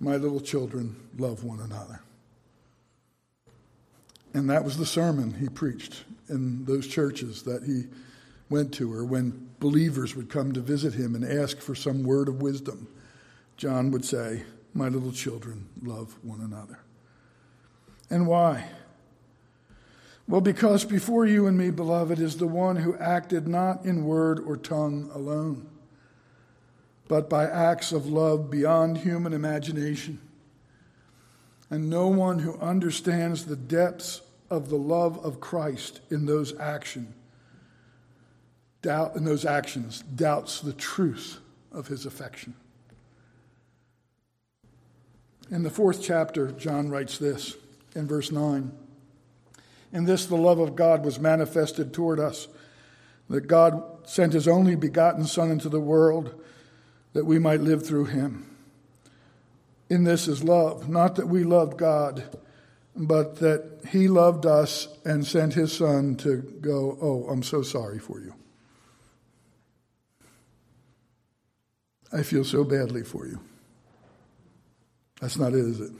My 0.00 0.16
little 0.16 0.40
children, 0.40 0.96
love 1.16 1.44
one 1.44 1.60
another. 1.60 2.00
And 4.34 4.50
that 4.50 4.64
was 4.64 4.76
the 4.76 4.86
sermon 4.86 5.34
he 5.34 5.48
preached 5.48 6.04
in 6.28 6.64
those 6.64 6.86
churches 6.86 7.44
that 7.44 7.62
he 7.62 7.84
went 8.48 8.74
to, 8.74 8.92
or 8.92 9.04
when 9.04 9.48
believers 9.60 10.16
would 10.16 10.28
come 10.28 10.52
to 10.52 10.60
visit 10.60 10.94
him 10.94 11.14
and 11.14 11.24
ask 11.24 11.58
for 11.58 11.76
some 11.76 12.02
word 12.02 12.28
of 12.28 12.42
wisdom. 12.42 12.88
John 13.56 13.92
would 13.92 14.04
say, 14.04 14.42
My 14.74 14.88
little 14.88 15.12
children, 15.12 15.68
love 15.82 16.18
one 16.22 16.40
another. 16.40 16.80
And 18.10 18.26
why? 18.26 18.66
Well, 20.28 20.40
because 20.40 20.84
before 20.84 21.26
you 21.26 21.46
and 21.46 21.56
me, 21.56 21.70
beloved, 21.70 22.18
is 22.18 22.36
the 22.36 22.46
one 22.46 22.76
who 22.76 22.96
acted 22.96 23.48
not 23.48 23.84
in 23.84 24.04
word 24.04 24.38
or 24.40 24.56
tongue 24.56 25.10
alone, 25.14 25.66
but 27.08 27.30
by 27.30 27.46
acts 27.46 27.92
of 27.92 28.06
love 28.06 28.50
beyond 28.50 28.98
human 28.98 29.32
imagination. 29.32 30.20
And 31.70 31.88
no 31.88 32.08
one 32.08 32.40
who 32.40 32.58
understands 32.58 33.44
the 33.44 33.56
depths 33.56 34.20
of 34.50 34.68
the 34.68 34.76
love 34.76 35.24
of 35.24 35.40
Christ 35.40 36.00
in 36.10 36.26
those 36.26 36.58
actions 36.58 37.14
doubt 38.82 39.16
in 39.16 39.24
those 39.24 39.44
actions 39.44 40.02
doubts 40.14 40.60
the 40.60 40.72
truth 40.72 41.38
of 41.72 41.88
his 41.88 42.06
affection. 42.06 42.54
In 45.50 45.62
the 45.62 45.70
fourth 45.70 46.02
chapter, 46.02 46.52
John 46.52 46.90
writes 46.90 47.18
this 47.18 47.56
in 47.94 48.06
verse 48.06 48.30
9 48.30 48.72
In 49.92 50.04
this, 50.04 50.26
the 50.26 50.36
love 50.36 50.58
of 50.58 50.76
God 50.76 51.04
was 51.04 51.18
manifested 51.18 51.92
toward 51.92 52.20
us, 52.20 52.48
that 53.28 53.46
God 53.46 54.08
sent 54.08 54.32
his 54.32 54.48
only 54.48 54.74
begotten 54.74 55.24
Son 55.24 55.50
into 55.50 55.68
the 55.68 55.80
world 55.80 56.42
that 57.12 57.24
we 57.24 57.38
might 57.38 57.60
live 57.60 57.86
through 57.86 58.06
him. 58.06 58.46
In 59.88 60.04
this 60.04 60.28
is 60.28 60.44
love, 60.44 60.88
not 60.88 61.16
that 61.16 61.26
we 61.26 61.42
loved 61.42 61.76
God, 61.76 62.36
but 62.94 63.36
that 63.36 63.80
he 63.88 64.08
loved 64.08 64.46
us 64.46 64.88
and 65.04 65.26
sent 65.26 65.54
his 65.54 65.72
Son 65.72 66.16
to 66.16 66.36
go, 66.60 66.98
Oh, 67.00 67.26
I'm 67.28 67.42
so 67.42 67.62
sorry 67.62 67.98
for 67.98 68.20
you. 68.20 68.34
I 72.12 72.22
feel 72.22 72.44
so 72.44 72.64
badly 72.64 73.04
for 73.04 73.26
you. 73.26 73.40
That's 75.20 75.36
not 75.36 75.52
it, 75.52 75.60
is 75.60 75.80
it? 75.80 75.92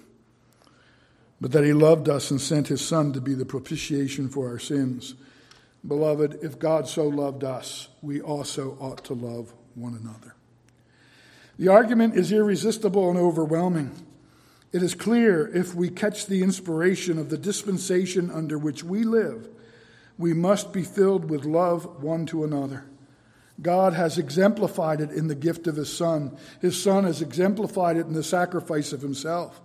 But 1.40 1.52
that 1.52 1.64
he 1.64 1.72
loved 1.72 2.08
us 2.08 2.30
and 2.30 2.40
sent 2.40 2.68
his 2.68 2.86
Son 2.86 3.12
to 3.12 3.20
be 3.20 3.34
the 3.34 3.46
propitiation 3.46 4.28
for 4.28 4.48
our 4.48 4.58
sins. 4.58 5.14
Beloved, 5.86 6.40
if 6.42 6.58
God 6.58 6.86
so 6.86 7.08
loved 7.08 7.44
us, 7.44 7.88
we 8.02 8.20
also 8.20 8.76
ought 8.80 9.02
to 9.04 9.14
love 9.14 9.54
one 9.74 9.94
another. 9.94 10.34
The 11.58 11.68
argument 11.68 12.16
is 12.16 12.32
irresistible 12.32 13.08
and 13.08 13.18
overwhelming. 13.18 13.90
It 14.72 14.82
is 14.82 14.94
clear 14.94 15.48
if 15.54 15.74
we 15.74 15.88
catch 15.88 16.26
the 16.26 16.42
inspiration 16.42 17.18
of 17.18 17.30
the 17.30 17.38
dispensation 17.38 18.30
under 18.30 18.58
which 18.58 18.84
we 18.84 19.04
live, 19.04 19.48
we 20.16 20.34
must 20.34 20.72
be 20.72 20.82
filled 20.82 21.30
with 21.30 21.44
love 21.44 22.02
one 22.02 22.26
to 22.26 22.44
another. 22.44 22.84
God 23.62 23.94
has 23.94 24.16
exemplified 24.16 25.00
it 25.00 25.10
in 25.10 25.28
the 25.28 25.34
gift 25.34 25.66
of 25.66 25.76
His 25.76 25.94
Son. 25.94 26.36
His 26.60 26.80
Son 26.80 27.04
has 27.04 27.20
exemplified 27.20 27.96
it 27.96 28.06
in 28.06 28.12
the 28.12 28.22
sacrifice 28.22 28.92
of 28.92 29.02
Himself. 29.02 29.60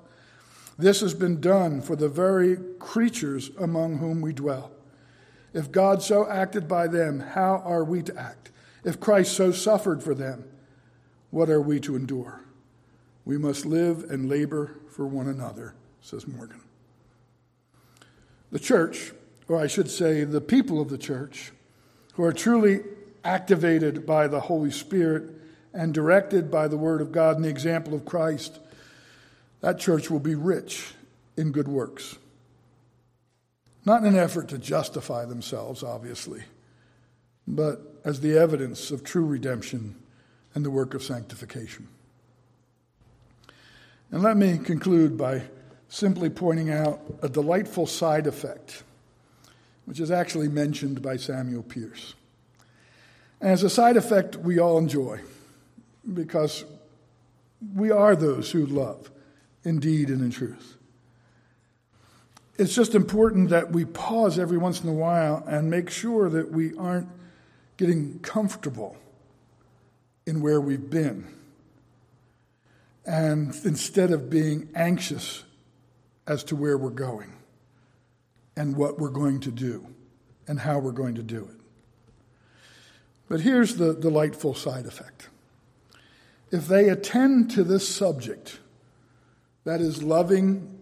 This 0.77 1.01
has 1.01 1.13
been 1.13 1.39
done 1.39 1.81
for 1.81 1.95
the 1.95 2.09
very 2.09 2.57
creatures 2.79 3.51
among 3.59 3.97
whom 3.97 4.21
we 4.21 4.33
dwell. 4.33 4.71
If 5.53 5.71
God 5.71 6.03
so 6.03 6.29
acted 6.29 6.67
by 6.67 6.88
them, 6.88 7.19
how 7.21 7.61
are 7.65 7.83
we 7.83 8.03
to 8.03 8.17
act? 8.17 8.51
If 8.83 8.99
Christ 8.99 9.33
so 9.33 9.51
suffered 9.51 10.03
for 10.03 10.13
them, 10.13 10.45
what 11.31 11.49
are 11.49 11.61
we 11.61 11.79
to 11.81 11.95
endure? 11.95 12.41
We 13.23 13.38
must 13.38 13.65
live 13.65 14.09
and 14.09 14.29
labor 14.29 14.75
for 14.89 15.07
one 15.07 15.27
another, 15.27 15.75
says 16.01 16.27
Morgan. 16.27 16.61
The 18.51 18.59
church, 18.59 19.13
or 19.47 19.57
I 19.57 19.67
should 19.67 19.89
say 19.89 20.23
the 20.23 20.41
people 20.41 20.79
of 20.81 20.89
the 20.89 20.97
church, 20.97 21.51
who 22.13 22.23
are 22.23 22.33
truly 22.33 22.83
activated 23.23 24.05
by 24.05 24.27
the 24.27 24.41
Holy 24.41 24.71
Spirit 24.71 25.23
and 25.73 25.93
directed 25.93 26.51
by 26.51 26.67
the 26.67 26.77
Word 26.77 27.01
of 27.01 27.11
God 27.11 27.38
and 27.38 27.45
the 27.45 27.49
example 27.49 27.93
of 27.93 28.05
Christ, 28.05 28.59
that 29.62 29.80
church 29.80 30.10
will 30.10 30.20
be 30.20 30.36
rich 30.36 30.94
in 31.38 31.52
good 31.52 31.68
works. 31.68 32.18
Not 33.86 34.02
in 34.02 34.08
an 34.08 34.20
effort 34.20 34.50
to 34.50 34.58
justify 34.58 35.26
themselves, 35.26 35.84
obviously, 35.84 36.44
but 37.48 37.82
as 38.04 38.22
the 38.22 38.38
evidence 38.38 38.91
of 38.91 39.04
true 39.04 39.26
redemption 39.26 39.96
and 40.54 40.65
the 40.65 40.72
work 40.72 40.94
of 40.94 41.04
sanctification. 41.04 41.88
And 44.12 44.24
let 44.24 44.38
me 44.38 44.58
conclude 44.58 45.18
by 45.18 45.44
simply 45.89 46.30
pointing 46.30 46.72
out 46.72 47.02
a 47.22 47.30
delightful 47.30 47.86
side 47.86 48.28
effect, 48.28 48.84
which 49.86 50.00
is 50.00 50.10
actually 50.10 50.48
mentioned 50.48 51.02
by 51.02 51.18
Samuel 51.18 51.63
Pierce. 51.63 52.15
And 53.41 53.52
as 53.52 53.63
a 53.63 53.70
side 53.70 53.98
effect 53.98 54.36
we 54.36 54.60
all 54.60 54.78
enjoy, 54.78 55.20
because 56.13 56.65
we 57.76 57.91
are 57.91 58.15
those 58.15 58.52
who 58.52 58.65
love 58.65 59.12
in 59.65 59.80
deed 59.80 60.10
and 60.10 60.21
in 60.21 60.32
truth. 60.32 60.78
It's 62.58 62.73
just 62.73 62.95
important 62.95 63.49
that 63.49 63.71
we 63.71 63.84
pause 63.84 64.39
every 64.39 64.58
once 64.58 64.82
in 64.82 64.89
a 64.89 64.93
while 64.93 65.43
and 65.45 65.69
make 65.69 65.89
sure 65.89 66.30
that 66.30 66.51
we 66.51 66.75
aren't 66.78 67.10
getting 67.75 68.19
comfortable 68.19 68.95
in 70.25 70.41
where 70.41 70.62
we've 70.62 70.89
been. 70.89 71.28
And 73.06 73.54
instead 73.65 74.12
of 74.12 74.30
being 74.30 74.69
anxious 74.73 75.43
as 76.25 76.43
to 76.45 76.56
where 76.56 76.78
we're 76.78 76.89
going 76.89 77.34
and 78.56 78.75
what 78.75 78.99
we're 78.99 79.10
going 79.10 79.41
to 79.41 79.51
do 79.51 79.86
and 80.47 80.60
how 80.60 80.80
we're 80.80 80.91
going 80.91 81.15
to 81.15 81.23
do 81.23 81.43
it. 81.43 81.60
But 83.28 83.41
here's 83.41 83.75
the 83.75 83.93
delightful 83.93 84.54
side 84.54 84.86
effect. 84.86 85.30
If 86.51 86.67
they 86.67 86.89
attend 86.89 87.51
to 87.51 87.63
this 87.63 87.88
subject, 87.88 88.60
that 89.65 89.82
is, 89.82 90.01
loving 90.01 90.80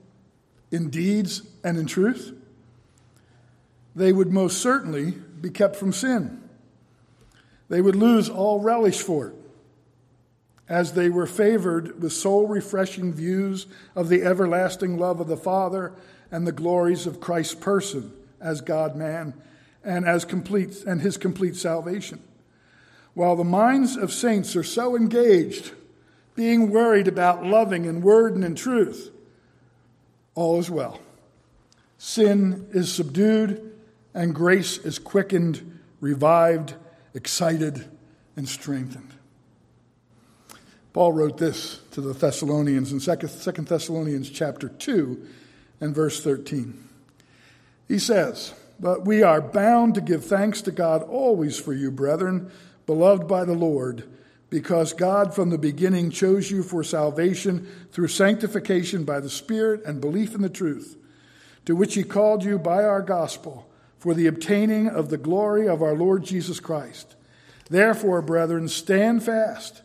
in 0.72 0.90
deeds 0.90 1.42
and 1.64 1.78
in 1.78 1.88
truth, 1.88 2.34
they 3.96 4.12
would 4.12 4.32
most 4.32 4.60
certainly 4.60 5.12
be 5.12 5.50
kept 5.50 5.76
from 5.76 5.92
sin. 5.92 6.42
They 7.70 7.82
would 7.82 7.96
lose 7.96 8.30
all 8.30 8.60
relish 8.60 9.02
for 9.02 9.28
it, 9.28 9.36
as 10.70 10.94
they 10.94 11.10
were 11.10 11.26
favored 11.26 12.02
with 12.02 12.14
soul 12.14 12.48
refreshing 12.48 13.14
views 13.14 13.68
of 13.96 14.10
the 14.10 14.24
everlasting 14.24 14.98
love 14.98 15.20
of 15.20 15.28
the 15.28 15.38
Father 15.38 15.94
and 16.32 16.46
the 16.46 16.52
glories 16.52 17.08
of 17.08 17.20
Christ's 17.20 17.56
person 17.56 18.12
as 18.42 18.62
God 18.62 18.96
man 18.96 19.34
and 19.84 20.06
as 20.06 20.26
complete 20.26 20.84
and 20.86 21.02
his 21.02 21.18
complete 21.18 21.56
salvation. 21.56 22.22
While 23.14 23.36
the 23.36 23.44
minds 23.44 23.96
of 23.96 24.12
saints 24.12 24.56
are 24.56 24.64
so 24.64 24.96
engaged 24.96 25.72
being 26.36 26.72
worried 26.72 27.08
about 27.08 27.46
loving 27.46 27.86
in 27.86 28.02
word 28.02 28.36
and 28.36 28.44
in 28.44 28.56
truth, 28.56 29.12
all 30.36 30.60
is 30.60 30.70
well. 30.70 31.00
Sin 31.98 32.68
is 32.72 32.92
subdued, 32.92 33.74
and 34.14 34.34
grace 34.34 34.78
is 34.78 35.00
quickened, 35.00 35.80
revived, 36.02 36.74
excited, 37.14 37.86
and 38.36 38.48
strengthened. 38.48 39.14
Paul 40.92 41.14
wrote 41.14 41.38
this 41.38 41.80
to 41.92 42.02
the 42.02 42.14
Thessalonians 42.14 42.92
in 42.92 43.00
2 43.00 43.64
Thessalonians 43.64 44.30
chapter 44.30 44.70
2 44.70 45.28
and 45.82 45.96
verse 45.96 46.24
13. 46.24 46.88
He 47.88 47.98
says, 48.00 48.54
But 48.80 49.06
we 49.06 49.24
are 49.24 49.42
bound 49.42 49.96
to 49.96 50.02
give 50.02 50.26
thanks 50.26 50.62
to 50.64 50.72
God 50.72 51.02
always 51.04 51.60
for 51.60 51.74
you, 51.74 51.90
brethren, 51.90 52.52
beloved 52.86 53.28
by 53.28 53.44
the 53.44 53.54
Lord 53.54 54.04
because 54.54 54.94
God 54.94 55.34
from 55.34 55.50
the 55.50 55.58
beginning 55.58 56.12
chose 56.12 56.52
you 56.52 56.62
for 56.62 56.84
salvation 56.84 57.68
through 57.92 58.10
sanctification 58.10 59.04
by 59.04 59.20
the 59.20 59.28
Spirit 59.28 59.84
and 59.84 60.00
belief 60.00 60.36
in 60.36 60.44
the 60.44 60.48
truth, 60.48 60.96
to 61.66 61.76
which 61.76 61.96
He 61.96 62.04
called 62.04 62.44
you 62.44 62.60
by 62.60 62.84
our 62.84 63.02
gospel 63.02 63.68
for 63.98 64.14
the 64.14 64.28
obtaining 64.28 64.88
of 64.88 65.10
the 65.10 65.18
glory 65.18 65.68
of 65.68 65.82
our 65.82 65.96
Lord 65.96 66.24
Jesus 66.24 66.60
Christ. 66.60 67.16
Therefore, 67.68 68.22
brethren, 68.22 68.68
stand 68.68 69.24
fast 69.24 69.82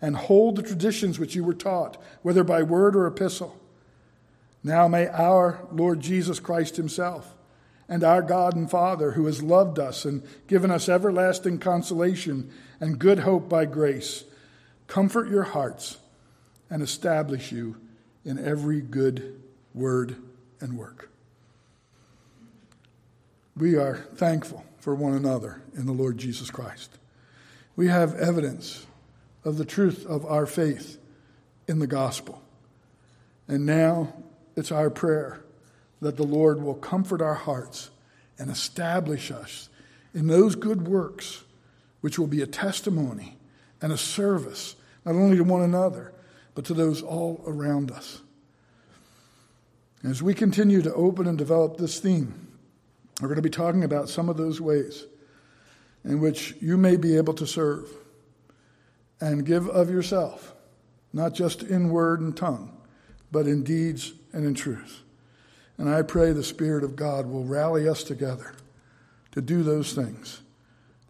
and 0.00 0.16
hold 0.16 0.56
the 0.56 0.62
traditions 0.62 1.18
which 1.18 1.34
you 1.34 1.44
were 1.44 1.52
taught, 1.52 2.02
whether 2.22 2.42
by 2.42 2.62
word 2.62 2.96
or 2.96 3.06
epistle. 3.06 3.60
Now 4.64 4.88
may 4.88 5.08
our 5.08 5.60
Lord 5.70 6.00
Jesus 6.00 6.40
Christ 6.40 6.78
Himself 6.78 7.34
and 7.86 8.02
our 8.02 8.22
God 8.22 8.56
and 8.56 8.70
Father, 8.70 9.10
who 9.10 9.26
has 9.26 9.42
loved 9.42 9.78
us 9.78 10.06
and 10.06 10.22
given 10.46 10.70
us 10.70 10.88
everlasting 10.88 11.58
consolation, 11.58 12.50
and 12.80 12.98
good 12.98 13.20
hope 13.20 13.48
by 13.48 13.64
grace, 13.64 14.24
comfort 14.86 15.28
your 15.28 15.44
hearts 15.44 15.98
and 16.70 16.82
establish 16.82 17.52
you 17.52 17.76
in 18.24 18.44
every 18.44 18.80
good 18.80 19.40
word 19.74 20.16
and 20.60 20.76
work. 20.76 21.10
we 23.56 23.76
are 23.76 23.96
thankful 24.14 24.64
for 24.78 24.94
one 24.94 25.14
another 25.14 25.62
in 25.74 25.86
the 25.86 25.92
Lord 25.92 26.18
Jesus 26.18 26.50
Christ. 26.50 26.98
We 27.74 27.88
have 27.88 28.14
evidence 28.14 28.86
of 29.44 29.56
the 29.56 29.64
truth 29.64 30.04
of 30.06 30.26
our 30.26 30.46
faith 30.46 30.98
in 31.66 31.78
the 31.78 31.86
gospel. 31.86 32.42
And 33.48 33.64
now 33.64 34.12
it's 34.56 34.72
our 34.72 34.90
prayer 34.90 35.40
that 36.00 36.16
the 36.16 36.24
Lord 36.24 36.62
will 36.62 36.74
comfort 36.74 37.22
our 37.22 37.34
hearts 37.34 37.90
and 38.38 38.50
establish 38.50 39.30
us 39.30 39.68
in 40.12 40.26
those 40.26 40.54
good 40.54 40.86
works 40.86 41.44
which 42.00 42.18
will 42.18 42.26
be 42.26 42.42
a 42.42 42.46
testimony 42.46 43.36
and 43.80 43.92
a 43.92 43.98
service, 43.98 44.76
not 45.04 45.14
only 45.14 45.36
to 45.36 45.44
one 45.44 45.62
another, 45.62 46.12
but 46.54 46.64
to 46.64 46.74
those 46.74 47.02
all 47.02 47.42
around 47.46 47.90
us. 47.90 48.22
As 50.04 50.22
we 50.22 50.34
continue 50.34 50.82
to 50.82 50.94
open 50.94 51.26
and 51.26 51.36
develop 51.36 51.76
this 51.76 51.98
theme, 51.98 52.48
we're 53.20 53.28
going 53.28 53.36
to 53.36 53.42
be 53.42 53.50
talking 53.50 53.84
about 53.84 54.08
some 54.08 54.28
of 54.28 54.36
those 54.36 54.60
ways 54.60 55.04
in 56.04 56.20
which 56.20 56.54
you 56.60 56.76
may 56.76 56.96
be 56.96 57.16
able 57.16 57.34
to 57.34 57.46
serve 57.46 57.90
and 59.20 59.46
give 59.46 59.68
of 59.68 59.90
yourself, 59.90 60.54
not 61.12 61.34
just 61.34 61.62
in 61.62 61.90
word 61.90 62.20
and 62.20 62.36
tongue, 62.36 62.76
but 63.32 63.46
in 63.46 63.64
deeds 63.64 64.12
and 64.32 64.44
in 64.44 64.54
truth. 64.54 65.02
And 65.78 65.88
I 65.88 66.02
pray 66.02 66.32
the 66.32 66.44
Spirit 66.44 66.84
of 66.84 66.96
God 66.96 67.26
will 67.26 67.44
rally 67.44 67.88
us 67.88 68.02
together 68.02 68.54
to 69.32 69.40
do 69.40 69.62
those 69.62 69.92
things, 69.92 70.40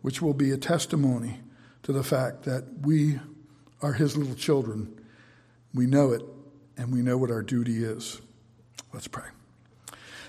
which 0.06 0.22
will 0.22 0.34
be 0.34 0.52
a 0.52 0.56
testimony 0.56 1.40
to 1.82 1.90
the 1.92 2.04
fact 2.04 2.44
that 2.44 2.62
we 2.82 3.18
are 3.82 3.92
His 3.92 4.16
little 4.16 4.36
children. 4.36 5.00
We 5.74 5.86
know 5.86 6.12
it, 6.12 6.22
and 6.76 6.92
we 6.92 7.02
know 7.02 7.18
what 7.18 7.32
our 7.32 7.42
duty 7.42 7.82
is. 7.82 8.20
Let's 8.92 9.08
pray. 9.08 9.24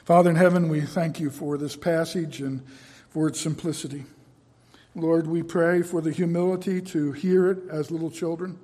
Father 0.04 0.32
in 0.32 0.36
heaven, 0.36 0.68
we 0.68 0.82
thank 0.82 1.20
you 1.20 1.30
for 1.30 1.60
this 1.60 1.76
passage 1.76 2.42
and 2.42 2.64
for 3.10 3.28
its 3.28 3.40
simplicity. 3.40 4.06
Lord, 4.96 5.28
we 5.28 5.44
pray 5.44 5.84
for 5.84 6.02
the 6.02 6.12
humility 6.12 6.82
to 6.82 7.12
hear 7.12 7.52
it 7.52 7.60
as 7.70 7.92
little 7.92 8.10
children. 8.10 8.58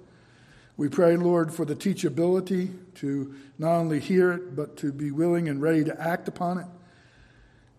We 0.78 0.90
pray, 0.90 1.16
Lord, 1.16 1.54
for 1.54 1.64
the 1.64 1.76
teachability 1.76 2.74
to 2.96 3.36
not 3.60 3.76
only 3.76 4.00
hear 4.00 4.32
it, 4.32 4.56
but 4.56 4.78
to 4.78 4.92
be 4.92 5.12
willing 5.12 5.48
and 5.48 5.62
ready 5.62 5.84
to 5.84 6.02
act 6.02 6.28
upon 6.28 6.58
it. 6.58 6.66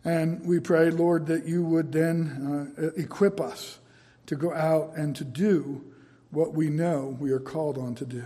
And 0.05 0.45
we 0.45 0.61
pray, 0.61 0.91
Lord, 0.91 1.27
that 1.27 1.47
you 1.47 1.65
would 1.65 1.93
then 1.93 2.75
uh, 2.79 3.01
equip 3.01 3.41
us 3.41 3.79
to 4.27 4.37
go 4.37 4.53
out 4.53 4.93
and 4.97 5.17
to 5.17 5.25
do 5.25 5.83
what 6.31 6.53
we 6.53 6.69
know 6.69 7.17
we 7.19 7.31
are 7.31 7.41
called 7.41 7.79
on 7.79 7.95
to 7.97 8.05
do. 8.05 8.25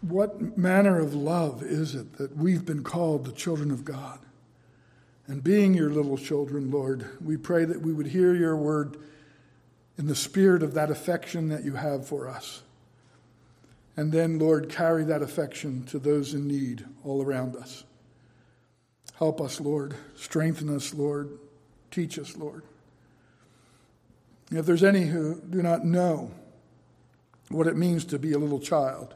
What 0.00 0.56
manner 0.56 1.00
of 1.00 1.14
love 1.14 1.62
is 1.62 1.94
it 1.94 2.18
that 2.18 2.36
we've 2.36 2.64
been 2.64 2.84
called 2.84 3.24
the 3.24 3.32
children 3.32 3.70
of 3.72 3.84
God? 3.84 4.20
And 5.26 5.42
being 5.42 5.74
your 5.74 5.90
little 5.90 6.16
children, 6.16 6.70
Lord, 6.70 7.06
we 7.20 7.36
pray 7.36 7.64
that 7.64 7.82
we 7.82 7.92
would 7.92 8.06
hear 8.06 8.34
your 8.34 8.56
word 8.56 8.96
in 9.98 10.06
the 10.06 10.14
spirit 10.14 10.62
of 10.62 10.74
that 10.74 10.90
affection 10.90 11.48
that 11.48 11.64
you 11.64 11.74
have 11.74 12.06
for 12.06 12.28
us. 12.28 12.62
And 13.96 14.12
then, 14.12 14.38
Lord, 14.38 14.68
carry 14.68 15.02
that 15.04 15.22
affection 15.22 15.84
to 15.86 15.98
those 15.98 16.32
in 16.32 16.46
need 16.46 16.86
all 17.04 17.20
around 17.20 17.56
us. 17.56 17.82
Help 19.18 19.40
us, 19.40 19.60
Lord. 19.60 19.94
Strengthen 20.16 20.74
us, 20.74 20.94
Lord. 20.94 21.38
Teach 21.90 22.18
us, 22.18 22.36
Lord. 22.36 22.62
If 24.50 24.64
there's 24.64 24.84
any 24.84 25.02
who 25.02 25.40
do 25.40 25.62
not 25.62 25.84
know 25.84 26.30
what 27.48 27.66
it 27.66 27.76
means 27.76 28.04
to 28.06 28.18
be 28.18 28.32
a 28.32 28.38
little 28.38 28.60
child 28.60 29.14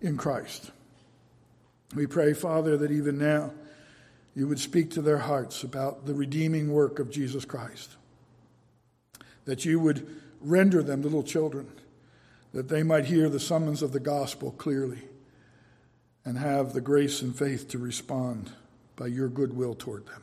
in 0.00 0.16
Christ, 0.16 0.72
we 1.94 2.06
pray, 2.06 2.32
Father, 2.32 2.76
that 2.76 2.90
even 2.90 3.16
now 3.18 3.52
you 4.34 4.48
would 4.48 4.58
speak 4.58 4.90
to 4.90 5.02
their 5.02 5.18
hearts 5.18 5.62
about 5.62 6.06
the 6.06 6.14
redeeming 6.14 6.72
work 6.72 6.98
of 6.98 7.10
Jesus 7.10 7.44
Christ 7.44 7.96
that 9.44 9.64
you 9.64 9.78
would 9.78 10.06
render 10.40 10.82
them 10.82 11.02
little 11.02 11.22
children, 11.22 11.70
that 12.52 12.68
they 12.68 12.82
might 12.82 13.06
hear 13.06 13.28
the 13.28 13.40
summons 13.40 13.82
of 13.82 13.92
the 13.92 14.00
gospel 14.00 14.50
clearly 14.52 15.02
and 16.24 16.38
have 16.38 16.72
the 16.72 16.80
grace 16.80 17.20
and 17.22 17.36
faith 17.36 17.68
to 17.68 17.78
respond 17.78 18.50
by 18.96 19.06
your 19.06 19.28
goodwill 19.28 19.74
toward 19.74 20.06
them. 20.06 20.22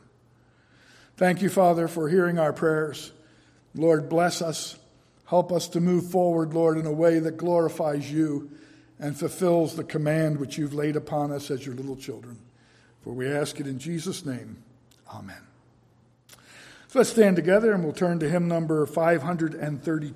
Thank 1.16 1.42
you, 1.42 1.48
Father, 1.48 1.88
for 1.88 2.08
hearing 2.08 2.38
our 2.38 2.52
prayers. 2.52 3.12
Lord, 3.74 4.08
bless 4.08 4.42
us. 4.42 4.78
Help 5.26 5.52
us 5.52 5.68
to 5.68 5.80
move 5.80 6.10
forward, 6.10 6.52
Lord, 6.52 6.78
in 6.78 6.86
a 6.86 6.92
way 6.92 7.18
that 7.18 7.36
glorifies 7.36 8.10
you 8.10 8.50
and 8.98 9.16
fulfills 9.16 9.74
the 9.74 9.84
command 9.84 10.38
which 10.38 10.58
you've 10.58 10.74
laid 10.74 10.96
upon 10.96 11.32
us 11.32 11.50
as 11.50 11.64
your 11.64 11.74
little 11.74 11.96
children. 11.96 12.38
For 13.02 13.12
we 13.12 13.26
ask 13.26 13.58
it 13.58 13.66
in 13.66 13.78
Jesus' 13.78 14.24
name. 14.24 14.62
Amen. 15.12 15.42
So 16.88 16.98
let's 16.98 17.10
stand 17.10 17.36
together 17.36 17.72
and 17.72 17.82
we'll 17.82 17.94
turn 17.94 18.18
to 18.20 18.28
hymn 18.28 18.48
number 18.48 18.84
532. 18.84 20.10